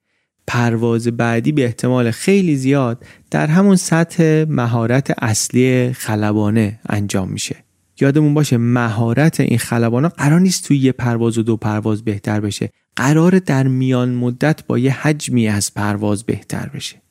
[0.47, 7.64] پرواز بعدی به احتمال خیلی زیاد در همون سطح مهارت اصلی خلبانه انجام میشه.
[8.01, 12.69] یادمون باشه مهارت این خلبانا قرار نیست توی یه پرواز و دو پرواز بهتر بشه.
[12.95, 17.01] قرار در میان مدت با یه حجمی از پرواز بهتر بشه.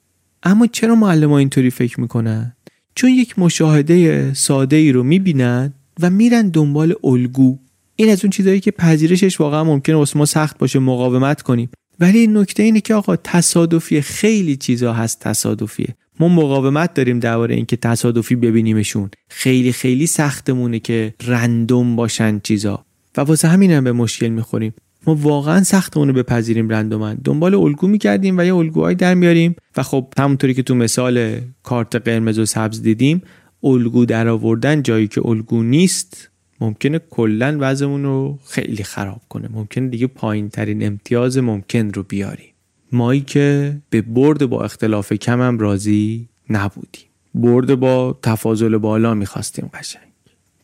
[0.42, 2.56] اما چرا معلم ها اینطوری فکر می‌کنن؟
[2.94, 7.58] چون یک مشاهده ساده ای رو می‌بینن و میرن دنبال الگو.
[7.96, 11.70] این از اون چیزهایی که پذیرشش واقعا ممکنه واسه ما سخت باشه مقاومت کنیم.
[12.00, 15.94] ولی این نکته اینه که آقا تصادفی خیلی چیزا هست تصادفیه.
[16.20, 19.10] ما مقاومت داریم درباره اینکه تصادفی ببینیمشون.
[19.28, 22.84] خیلی خیلی سختمونه که رندوم باشن چیزا.
[23.16, 24.74] و واسه همین هم به مشکل می‌خوریم.
[25.06, 29.56] ما واقعا سختمون رو بپذیریم رندومن دنبال الگو می‌کردیم و یه الگوهایی در میاریم.
[29.76, 33.22] و خب همونطوری که تو مثال کارت قرمز و سبز دیدیم
[33.62, 36.30] الگو در آوردن جایی که الگو نیست
[36.64, 39.48] ممکنه کلا وضعمون رو خیلی خراب کنه.
[39.52, 42.50] ممکنه دیگه پایین ترین امتیاز ممکن رو بیاریم
[42.92, 50.02] مایی که به برد با اختلاف کمم راضی نبودیم برد با تفاضل بالا می‌خواستیم قشنگ.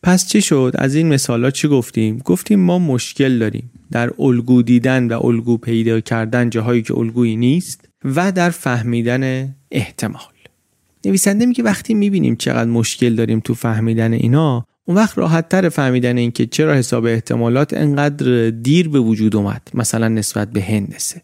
[0.03, 3.71] پس چی شد؟ از این مثالا چی گفتیم؟ گفتیم ما مشکل داریم.
[3.91, 10.23] در الگو دیدن و الگو پیدا کردن جاهایی که الگویی نیست و در فهمیدن احتمال.
[11.05, 16.17] نویسنده میگه وقتی می‌بینیم چقدر مشکل داریم تو فهمیدن اینا اون وقت راحت تر فهمیدن
[16.17, 21.23] این که چرا حساب احتمالات انقدر دیر به وجود اومد مثلا نسبت به هندسه.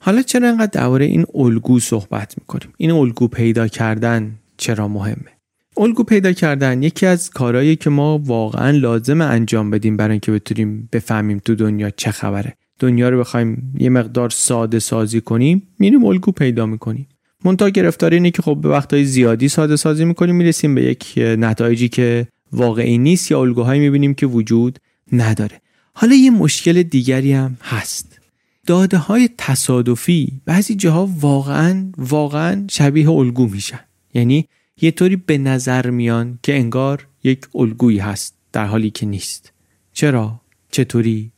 [0.00, 5.30] حالا چرا انقدر درباره این الگو صحبت می‌کنیم؟ این الگو پیدا کردن چرا مهمه؟
[5.76, 10.88] الگو پیدا کردن یکی از کارهایی که ما واقعا لازم انجام بدیم برای اینکه بتونیم
[10.92, 12.54] بفهمیم تو دنیا چه خبره.
[12.78, 17.08] دنیا رو بخوایم یه مقدار ساده سازی کنیم میریم الگو پیدا می‌کنیم.
[17.44, 21.88] منتها گرفتاری اینه که خب به وقتهای زیادی ساده سازی می‌کنیم می‌رسیم به یک نتایجی
[21.88, 24.78] که واقعی نیست یا الگوهایی می‌بینیم که وجود
[25.12, 25.60] نداره.
[25.94, 28.18] حالا یه مشکل دیگری هم هست.
[28.66, 33.80] داده های تصادفی بعضی جاها واقعا واقعا شبیه الگو میشن.
[34.14, 34.48] یعنی
[34.80, 39.52] یه طوری به نظر میان که انگار یک الگویی هست در حالی که نیست.
[39.92, 41.32] چرا؟ چطوری؟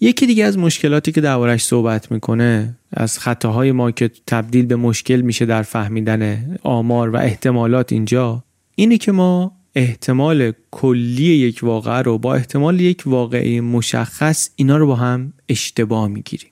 [0.00, 5.20] یکی دیگه از مشکلاتی که دربارش صحبت می‌کنه از خطاهای ما که تبدیل به مشکل
[5.20, 8.44] میشه در فهمیدن آمار و احتمالات اینجا
[8.74, 14.86] اینه که ما احتمال کلی یک واقعه رو با احتمال یک واقعه مشخص اینا رو
[14.86, 16.50] با هم اشتباه می‌گیریم.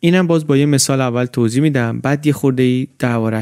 [0.00, 2.88] اینم باز با یه مثال اول توضیح میدم بعد یه خورده ای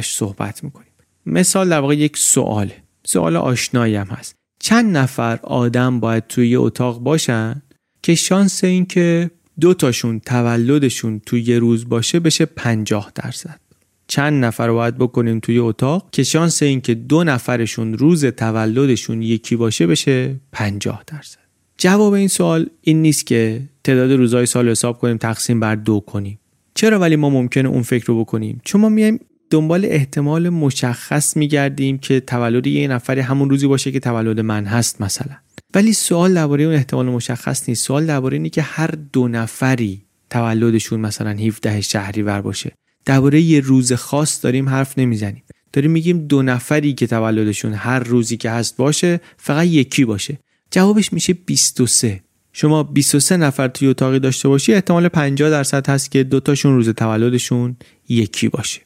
[0.03, 0.93] صحبت می‌کنیم.
[1.27, 4.35] مثال در واقع یک سواله سوال آشنایی هم هست.
[4.61, 7.63] چند نفر آدم باید توی یه اتاق باشن
[8.03, 13.61] که شانس این که دو تاشون تولدشون توی یه روز باشه بشه 50 درصد؟
[14.07, 19.57] چند نفر باید بکنیم توی اتاق که شانس این که دو نفرشون روز تولدشون یکی
[19.57, 21.39] باشه بشه 50 درصد.
[21.79, 26.39] جواب این سوال این نیست که تعداد روزهای سال حساب کنیم تقسیم بر دو کنیم.
[26.75, 31.99] چرا ولی ما ممکنه اون فکر رو بکنیم؟ چون ما میایم دنبال احتمال مشخص میگردیم
[31.99, 35.37] که تولد یه نفری همون روزی باشه که تولد من هست مثلا.
[35.75, 37.87] ولی سوال درباره اون احتمال مشخص نیست.
[37.87, 42.73] سوال درباره اینه که هر دو نفری تولدشون مثلا 17 شهریور باشه.
[43.07, 45.43] درباره یه روز خاص داریم حرف نمی‌زنیم.
[45.73, 50.39] داریم میگیم دو نفری که تولدشون هر روزی که هست باشه فقط یکی باشه.
[50.71, 52.21] جوابش میشه 23
[52.53, 57.77] شما 23 نفر توی اتاقی داشته باشی احتمال 50 درصد هست که دوتاشون روز تولدشون
[58.09, 58.86] یکی باشه.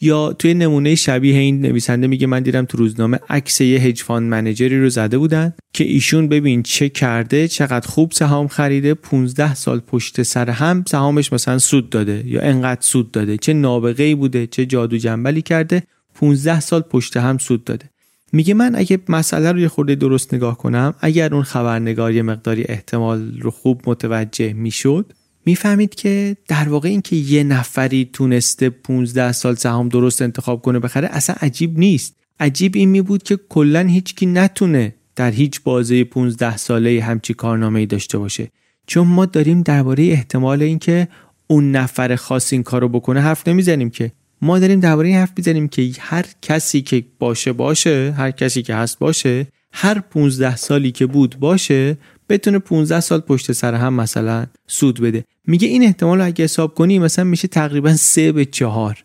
[0.00, 4.30] یا توی نمونه شبیه این نویسنده میگه من دیدم تو روزنامه عکس یه hedge fund
[4.30, 9.54] manager ی رو زده بودن که ایشون ببین چه کرده چقدر خوب سهام خریده 15
[9.54, 14.14] سال پشت سر هم سهامش مثلا سود داده یا انقدر سود داده چه نابغه ای
[14.14, 15.82] بوده چه جادو جنبلی کرده
[16.14, 17.90] 15 سال پشت هم سود داده.
[18.32, 22.64] میگه من اگه مسئله رو یه خورده درست نگاه کنم اگر اون خبرنگار یه مقداری
[22.68, 25.12] احتمال رو خوب متوجه می‌شد
[25.48, 31.08] می‌فهمید که در واقع اینکه یه نفری تونسته 15 سال سهام درست انتخاب کنه بخره
[31.08, 32.16] اصلا عجیب نیست.
[32.40, 37.80] عجیب این می بود که کلا هیچکی نتونه در هیچ بازه 15 ساله همچی کارنامه
[37.80, 38.48] ای داشته باشه.
[38.86, 41.08] چون ما داریم درباره احتمال اینکه
[41.46, 44.12] اون نفر خاص این کارو بکنه حرف نمی‌زنیم که.
[44.42, 48.14] ما داریم درباره این حرف می‌زنیم که هر کسی که باشه باشه.
[48.16, 49.46] هر کسی که هست باشه.
[49.72, 51.98] هر 15 سالی که بود باشه.
[52.28, 55.24] بتونه 15 سال پشت سر هم مثلا سود بده.
[55.46, 59.04] میگه این احتمال اگه حساب کنی مثلا میشه تقریبا 3 به 4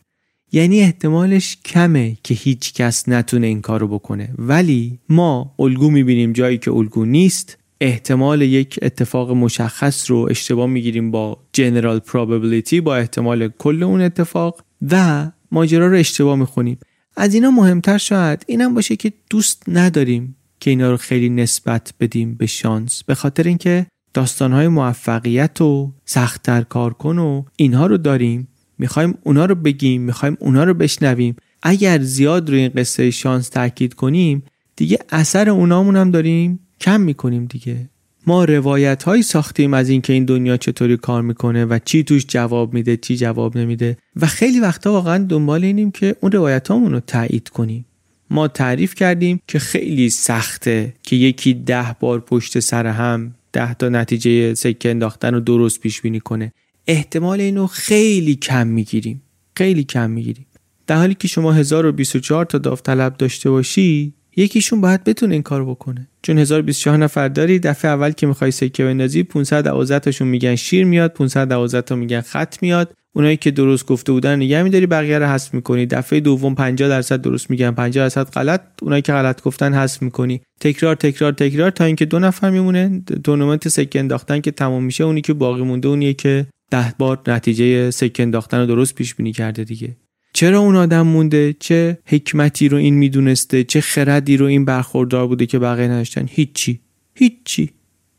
[0.52, 4.30] یعنی احتمالش کمه که هیچ کس نتونه این کارو بکنه.
[4.38, 11.12] ولی ما الگو می‌بینیم جایی که الگو نیست احتمال یک اتفاق مشخص رو اشتباه می‌گیریم
[11.12, 16.78] با general probability با احتمال کل اون اتفاق و ماجرا رو اشتباه می‌خونیم.
[17.18, 22.34] از اینا مهمتر شاید اینم باشه که دوست نداریم که اینا رو خیلی نسبت بدیم
[22.34, 28.48] به شانس به خاطر اینکه داستانهای موفقیت و سختتر کار کن و اینها رو داریم.
[28.78, 31.36] می‌خوایم اونا رو بگیم می‌خوایم اونا رو بشنویم.
[31.64, 34.44] اگر زیاد روی این قصه شانس تاکید کنیم
[34.76, 36.60] دیگه اثر اونامون هم داریم.
[36.82, 37.90] کم می‌کنیم دیگه.
[38.28, 42.74] ما روایت هایی ساختیم از اینکه این دنیا چطوری کار می‌کنه و چی توش جواب
[42.74, 43.98] میده چی جواب نمیده.
[44.16, 47.86] و خیلی وقتا واقعا دنبال اینیم که اون روایت رو تایید کنیم.
[48.34, 53.90] ما تعریف کردیم که خیلی سخته که یکی ده بار پشت سر هم ده تا
[53.90, 56.54] نتیجه سکه انداختن رو درست پیش بینی کنه.
[56.88, 59.22] احتمال اینو خیلی کم می‌گیریم.
[59.58, 60.46] خیلی کم می‌گیریم.
[60.88, 66.08] در حالی که شما 1024 تا داوطلب داشته باشی یکیشون باید بتونه این کار بکنه.
[66.22, 71.14] چون 1024 نفر داری دفعه اول که می‌خوای سکه بندازی 512 تاشون میگن شیر میاد
[71.14, 72.94] 512 تا میگن خط میاد.
[73.16, 75.86] اونایی که درست گفته بودن نگه میداری بقیه رو حذف می‌کنی.
[75.86, 78.62] دفعه دوم 50 درصد درست میگن 50 درصد غلط.
[78.82, 80.42] اونایی که غلط گفتن حذف می‌کنی.
[80.60, 83.02] تکرار تکرار تکرار تا اینکه دو نفر میمونه.
[83.24, 87.92] تورنمنت سکه انداختن که تمام میشه اونی که باقی مونده اونیه که ده بار نتیجه
[87.92, 89.98] سکه انداختن رو درست پیش بینی کرده دیگه.
[90.34, 95.46] چرا اون آدم مونده؟ چه حکمتی رو این می‌دونسته؟ چه خردی رو این برخوردار بوده
[95.46, 96.80] که بقیه نداشتن؟ هیچی.
[97.16, 97.70] هیچی.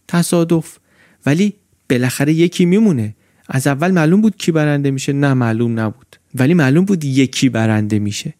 [0.08, 0.78] تصادف.
[1.26, 1.52] ولی
[1.90, 3.14] بالاخره یکی میمونه.
[3.48, 6.16] از اول معلوم بود کی برنده میشه نه معلوم نبود.
[6.34, 8.34] ولی معلوم بود یکی برنده میشه.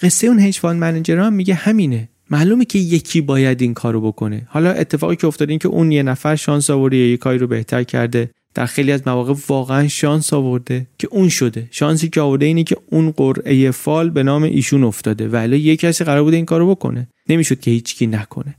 [0.00, 2.08] قصه اون hedge fund manager هم میگه همینه.
[2.30, 4.46] معلومه که یکی باید این کارو بکنه.
[4.48, 7.82] حالا اتفاقی که افتاده این که اون یه نفر شانس آورده یه کاری رو بهتر
[7.82, 8.30] کرده.
[8.54, 11.68] در خیلی از مواقع واقعا شانس آورده که اون شده.
[11.70, 15.28] شانسی که آورده اینه که اون قرعه فال به نام ایشون افتاده.
[15.28, 17.08] ولی یه کسی قرار بوده این کارو بکنه.
[17.28, 18.54] نمی‌شد که هیچکی نکنه.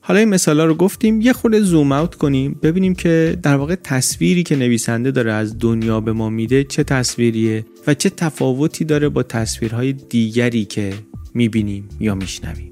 [0.00, 4.42] حالا این مثالا رو گفتیم یه خورده زوم اوت کنیم ببینیم که در واقع تصویری
[4.42, 9.22] که نویسنده داره از دنیا به ما میده چه تصویریه و چه تفاوتی داره با
[9.22, 10.94] تصویرهای دیگری که
[11.34, 12.69] می‌بینیم یا میشنویم.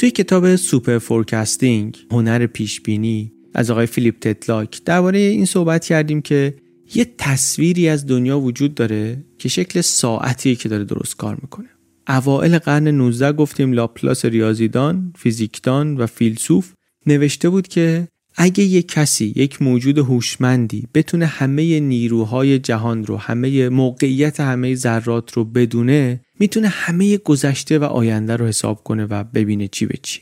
[0.00, 6.54] توی کتاب Superforecasting هنر پیش بینی از آقای فیلیپ تتلاک درباره این صحبت کردیم که
[6.94, 11.68] یه تصویری از دنیا وجود داره که شکل ساعتی که داره درست کار می‌کنه.
[12.08, 16.72] اوائل قرن 19 گفتیم لاپلاس ریاضیدان، فیزیکدان و فیلسوف
[17.06, 23.68] نوشته بود که اگه یک کسی یک موجود هوشمندی بتونه همه نیروهای جهان رو همه
[23.68, 29.68] موقعیت همه ذرات رو بدونه می‌تونه همه گذشته و آینده رو حساب کنه و ببینه
[29.68, 30.20] چی به چی.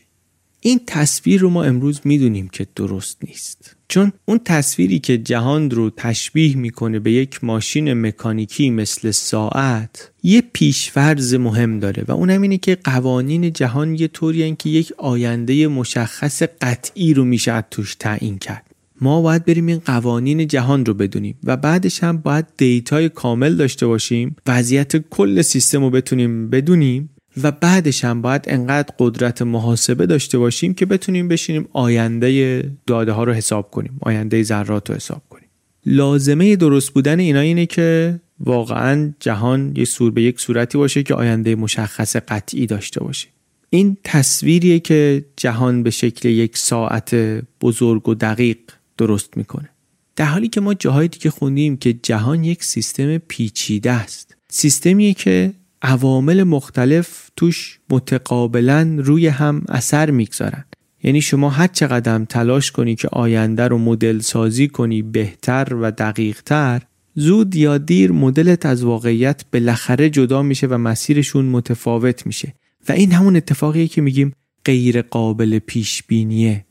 [0.61, 3.78] این تصویر رو ما امروز می‌دونیم که درست نیست.
[3.89, 10.43] چون اون تصویری که جهان رو تشبیه می‌کنه به یک ماشین مکانیکی مثل ساعت یه
[10.53, 16.43] پیشفرز مهم داره و اونم اینه که قوانین جهان یه طوری که یک آینده مشخص
[16.43, 18.65] قطعی رو میشه توش تعیین کرد.
[19.01, 23.87] ما باید بریم این قوانین جهان رو بدونیم و بعدش هم باید دیتای کامل داشته
[23.87, 27.11] باشیم وضعیت کل سیستم رو بتونیم بدونیم
[27.43, 33.25] و بعدش هم باید انقدر قدرت محاسبه داشته باشیم که بتونیم بشینیم آینده داده ها
[33.25, 35.49] رو حساب کنیم آینده ذرات رو حساب کنیم.
[35.87, 41.15] لازمه درست بودن اینا اینه که واقعا جهان یه سور به یک صورتی باشه که
[41.15, 43.29] آینده مشخص قطعی داشته باشه.
[43.71, 47.15] این تصویریه که جهان به شکل یک ساعت
[47.61, 48.59] بزرگ و دقیق
[48.99, 49.69] درست می‌کنه.
[50.17, 54.37] در حالی که ما جاهای دیگه خوندیم که جهان یک سیستم پیچیده است.
[54.49, 55.53] سیستمی که
[55.83, 60.65] عوامل مختلف توش متقابلا روی هم اثر می‌گذارن.
[61.03, 66.83] یعنی شما هر چقدر تلاش کنی که آینده رو مدل سازی کنی بهتر و دقیقتر
[67.15, 72.55] زود یا دیر مدلت از واقعیت بالاخره جدا میشه و مسیرشون متفاوت میشه.
[72.89, 74.33] و این همون اتفاقیه که میگیم
[74.65, 76.65] غیر قابل پیش بینیه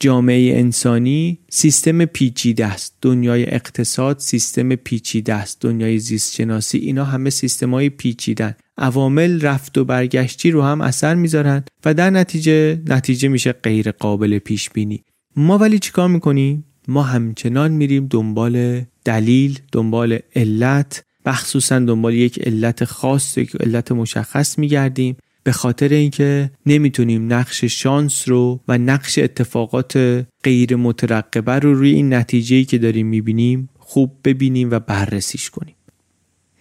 [0.00, 2.94] جامعه انسانی سیستم پیچیده است.
[3.02, 5.60] دنیای اقتصاد سیستم پیچیده است.
[5.60, 11.14] دنیای زیست شناسی اینا همه سیستم های پیچیدن عوامل رفت و برگشتی رو هم اثر
[11.14, 15.04] می‌ذارن و در نتیجه نتیجه میشه غیر قابل پیش بینی
[15.36, 22.84] ما ولی چیکار می‌کنیم؟ ما همچنان میریم دنبال دلیل دنبال علت مخصوصا دنبال یک علت
[22.84, 25.16] خاص یک علت مشخص میگردیم.
[25.48, 32.14] به خاطر اینکه نمی‌تونیم نقش شانس رو و نقش اتفاقات غیر مترقبه رو روی این
[32.14, 35.74] نتیجه‌ای که داریم می‌بینیم خوب ببینیم و بررسیش کنیم.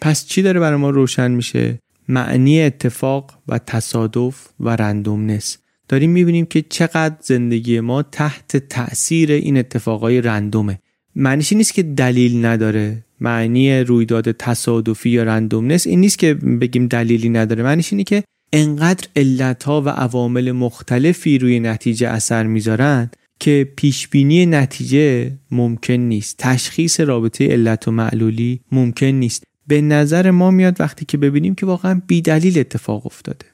[0.02, 5.58] پس چی داره برای ما روشن میشه؟ معنی اتفاق و تصادف و رندومنس.
[5.88, 10.80] داریم می‌بینیم که چقدر زندگی ما تحت تأثیر این اتفاقای رندومه.
[11.16, 13.06] معنیش نیست که دلیل نداره.
[13.22, 17.64] معنی رویداد تصادفی یا رندومنس این نیست که بگیم دلیلی نداره.
[17.64, 18.24] معنیش اینه که
[18.54, 26.36] انقدر علتها و عوامل مختلفی روی نتیجه اثر می‌ذارن که پیشبینی نتیجه ممکن نیست.
[26.38, 29.44] تشخیص رابطه علت و معلولی ممکن نیست.
[29.68, 33.46] به نظر ما میاد وقتی که ببینیم که واقعا بیدلیل اتفاق افتاده.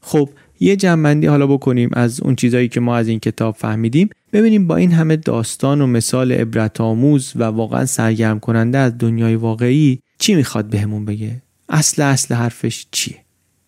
[0.00, 0.28] خب
[0.60, 4.10] یه جنبندی حالا بکنیم از اون چیزایی که ما از این کتاب فهمیدیم.
[4.32, 9.34] ببینیم با این همه داستان و مثال عبرت آموز و واقعا سرگرم کننده از دنیای
[9.34, 13.23] واقعی چی می‌خواد بهمون بگه؟ اصل اصل حرفش چیه؟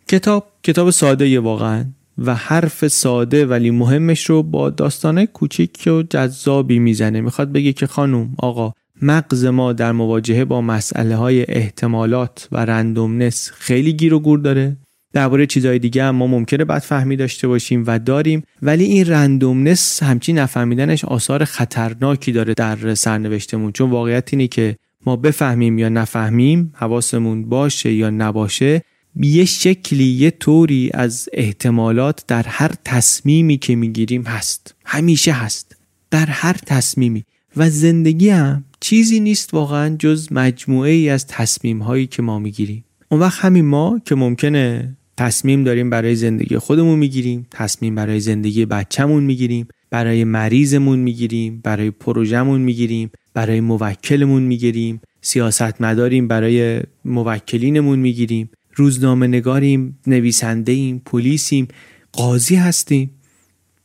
[0.09, 1.85] کتاب کتاب ساده واقعا.
[2.19, 7.21] و حرف ساده ولی مهمش رو با داستانه کوچیک و جذابی می‌زنه.
[7.21, 13.51] می‌خواد بگه که خانم آقا مغز ما در مواجهه با مسئله های احتمالات و رندومنس
[13.55, 14.77] خیلی گیر و گور داره.
[15.13, 18.43] درباره چیزهای دیگه هم ما ممکنه بد فهمی داشته باشیم و داریم.
[18.63, 23.73] ولی این رندومنس همچین نفهمیدنش آثار خطرناکی داره در سرنوشتمون.
[23.73, 24.77] چون واقعیت اینه که
[25.07, 28.83] ما بفهمیم یا نفهمیم حواسمون باشه یا نباشه
[29.21, 34.75] یه شکلی یه طوری از احتمالات در هر تصمیمی که می‌گیریم هست.
[34.85, 35.77] همیشه هست.
[36.11, 37.25] در هر تصمیمی.
[37.57, 42.85] و زندگی هم چیزی نیست واقعا جز مجموعه ای از تصمیم هایی که ما می‌گیریم.
[43.09, 48.67] اون وقت همین ما که ممکنه تصمیم داریم برای زندگی خودمون می‌گیریم تصمیم برای زندگی
[48.67, 57.99] بچهمون می‌گیریم برای مریضمون می‌گیریم برای پروژهمون می‌گیریم برای موکلمون می‌گیریم سیاست مداریم برای موکلینمون
[57.99, 58.51] می‌گیریم.
[58.77, 61.68] روزنامه نگاریم نویسنده ایم پلیسیم
[62.12, 63.11] قاضی هستیم.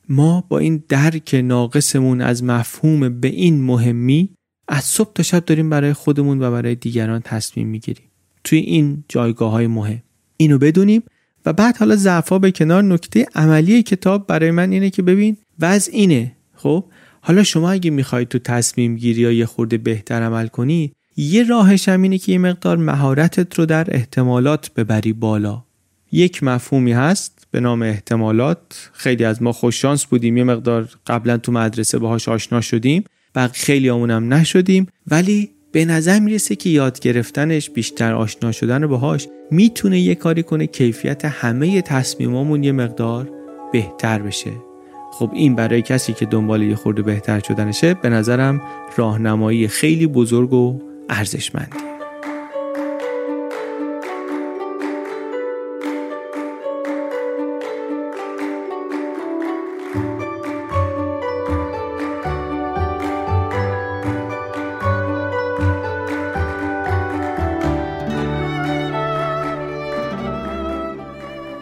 [0.10, 4.30] ما با این درک ناقصمون از مفهوم به این مهمی
[4.68, 8.06] از صبح تا شب داریم برای خودمون و برای دیگران تصمیم می‌گیریم.
[8.44, 10.02] توی این جایگاه های مهم.
[10.38, 11.04] اینو بدونیم
[11.46, 15.92] و بعد حالا ضعفا به کنار نکته عملی کتاب برای من اینه که ببین وضع
[15.94, 16.86] اینه خب؟
[17.22, 21.90] حالا شما اگه می‌خوای تو تصمیم گیری یا یه خورده بهتر عمل کنی یه راهش
[21.90, 25.64] هم اینه که یه مقدار مهارتت رو در احتمالات ببری بالا.
[26.12, 28.90] یک مفهومی هست به نام احتمالات.
[28.94, 33.04] خیلی از ما خوششانس بودیم یه مقدار قبلا تو مدرسه باهاش آشنا شدیم
[33.36, 34.88] و خیلی هم نشدیم.
[35.08, 40.68] ولی به نظر می‌رسه که یاد گرفتنش بیشتر آشنا شدن باهاش می‌تونه یه کاری کنه
[40.68, 43.30] کیفیت همه تصمیمامون یه مقدار
[43.74, 44.52] بهتر بشه.
[45.14, 48.62] خب این برای کسی که دنبال یه خورده بهتر شدنشه به نظرم
[48.98, 51.91] راهنمایی خیلی بزرگ و ارزشمندی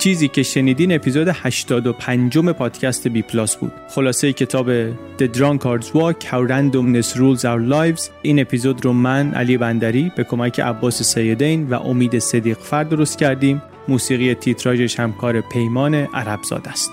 [0.10, 3.72] چیزی که شنیدین اپیزود 85 پادکست بی پلاس بود.
[3.90, 8.10] خلاصه کتاب The Drunkard's Walk How Randomness Rules Our Lives.
[8.22, 13.20] این اپیزود رو من علی بندری به کمک عباس سیدین و امید صدیق فرد درست
[13.20, 13.62] کردیم.
[13.88, 16.92] موسیقی تیتراژش همکار پیمان عربزاد است.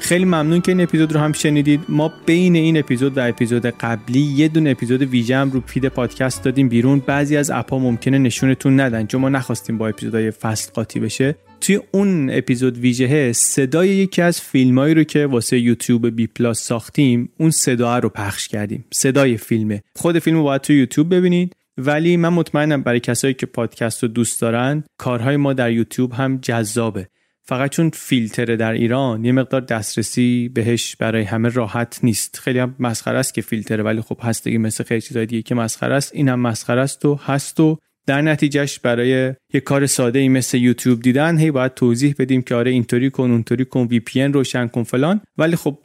[0.00, 1.80] خیلی ممنون که این اپیزود رو هم شنیدید.
[1.88, 6.44] ما بین این اپیزود و اپیزود قبلی یه دونه اپیزود ویژه هم رو پید پادکست
[6.44, 7.02] دادیم بیرون.
[7.06, 9.06] بعضی از اپا ممکنه نشونتون ندن.
[9.06, 11.34] چون ما نخواستیم با اپیزودهای فصل قاطی بشه.
[11.60, 17.28] توی اون اپیزود ویژه صدای یکی از فیلمایی رو که واسه یوتیوب بی پلاس ساختیم
[17.38, 18.84] اون صدا رو پخش کردیم.
[18.92, 21.52] صدای فیلمه خود فیلم رو باید توی یوتیوب ببینید.
[21.78, 26.38] ولی من مطمئنم برای کسایی که پادکست رو دوست دارن کارهای ما در یوتیوب هم
[26.42, 27.08] جذابه.
[27.46, 32.40] فقط چون فیلتره در ایران یه مقدار دسترسی بهش برای همه راحت نیست.
[32.42, 35.54] خیلی هم مسخره است که فیلتره ولی خب هست دیگه مثل خیلی چیزای دیگه که
[35.54, 36.14] مسخره است.
[36.14, 41.02] اینم مسخره است و هست و در نتیجه‌ش برای یه کار ساده ای مثل یوتیوب
[41.02, 45.20] دیدن هی باید توضیح بدیم که آره اینطوری کن اونطوری کن VPN روشن کن فلان.
[45.38, 45.78] ولی خب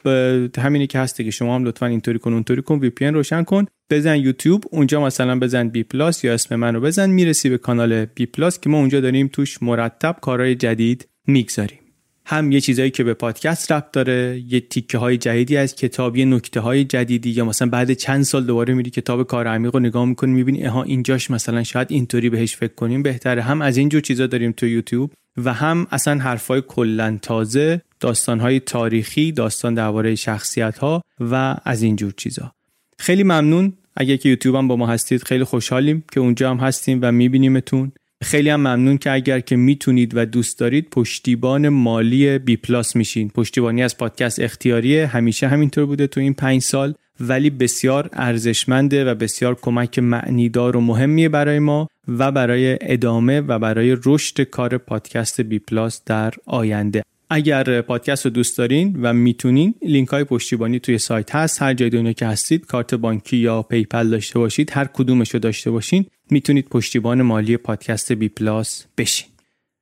[0.58, 3.66] همینی که هست که شما هم لطفا اینطوری کن اونطوری کن VPN روشن کن.
[3.90, 8.60] بزن یوتیوب اونجا مثلا بزن BPlus یا اسم من رو بزن می‌رسی به کانال BPlus
[8.60, 11.78] که ما اونجا داریم توش مرتب کارهای جدید می‌گذاریم.
[12.26, 16.24] هم یه چیزایی که به پادکست ربط داره یه تیکه های جدیدی از کتاب یه
[16.24, 20.04] نکته های جدیدی یا مثلا بعد چند سال دوباره میری کتاب کار عمیق رو نگاه
[20.04, 23.42] می‌کنی می‌بینی اها اینجاش مثلا شاید اینطوری بهش فکر کنیم بهتره.
[23.42, 29.32] هم از اینجور چیزا داریم تو یوتیوب و هم اصلا حرفای کلا تازه داستانهای تاریخی
[29.32, 32.52] داستان درباره شخصیت ها و از اینجور چیزا.
[32.98, 33.72] خیلی ممنون.
[33.96, 37.92] اگه که یوتیوب هم با ما هستید خیلی خوشحالیم که اونجا هم هستیم و میبینیمتون.
[38.22, 43.28] خیلی هم ممنون که اگر که می‌تونید و دوست دارید پشتیبان مالی BPlus میشین.
[43.28, 45.06] پشتیبانی از پادکست اختیاریه.
[45.06, 50.80] همیشه همینطور بوده تو این پنج سال ولی بسیار ارزشمنده و بسیار کمک معنیدار و
[50.80, 57.02] مهمیه برای ما و برای ادامه و برای رشد کار پادکست BPlus در آینده.
[57.30, 61.62] اگر پادکست رو دوست دارین و می‌تونین لینک های پشتیبانی توی سایت هست.
[61.62, 65.70] هر جای دنیا که هستید کارت بانکی یا PayPal داشته باشید هر کدومش رو داشته
[65.70, 66.06] باشین.
[66.32, 69.28] می‌تونید پشتیبان مالی پادکست BPlus بشین.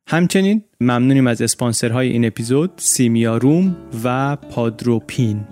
[0.09, 5.45] همچنین ممنونیم از اسپانسرهای این اپیزود سیمیا روم و پادروپین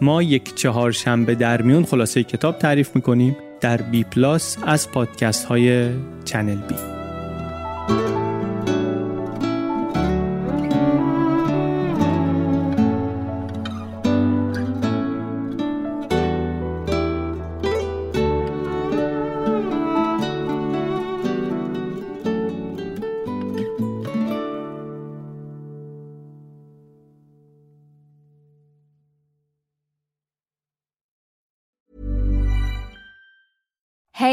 [0.00, 5.90] ما یک چهار شنبه در میون خلاصه کتاب تعریف می‌کنیم در BPlus از پادکست های
[6.24, 6.74] Channel B.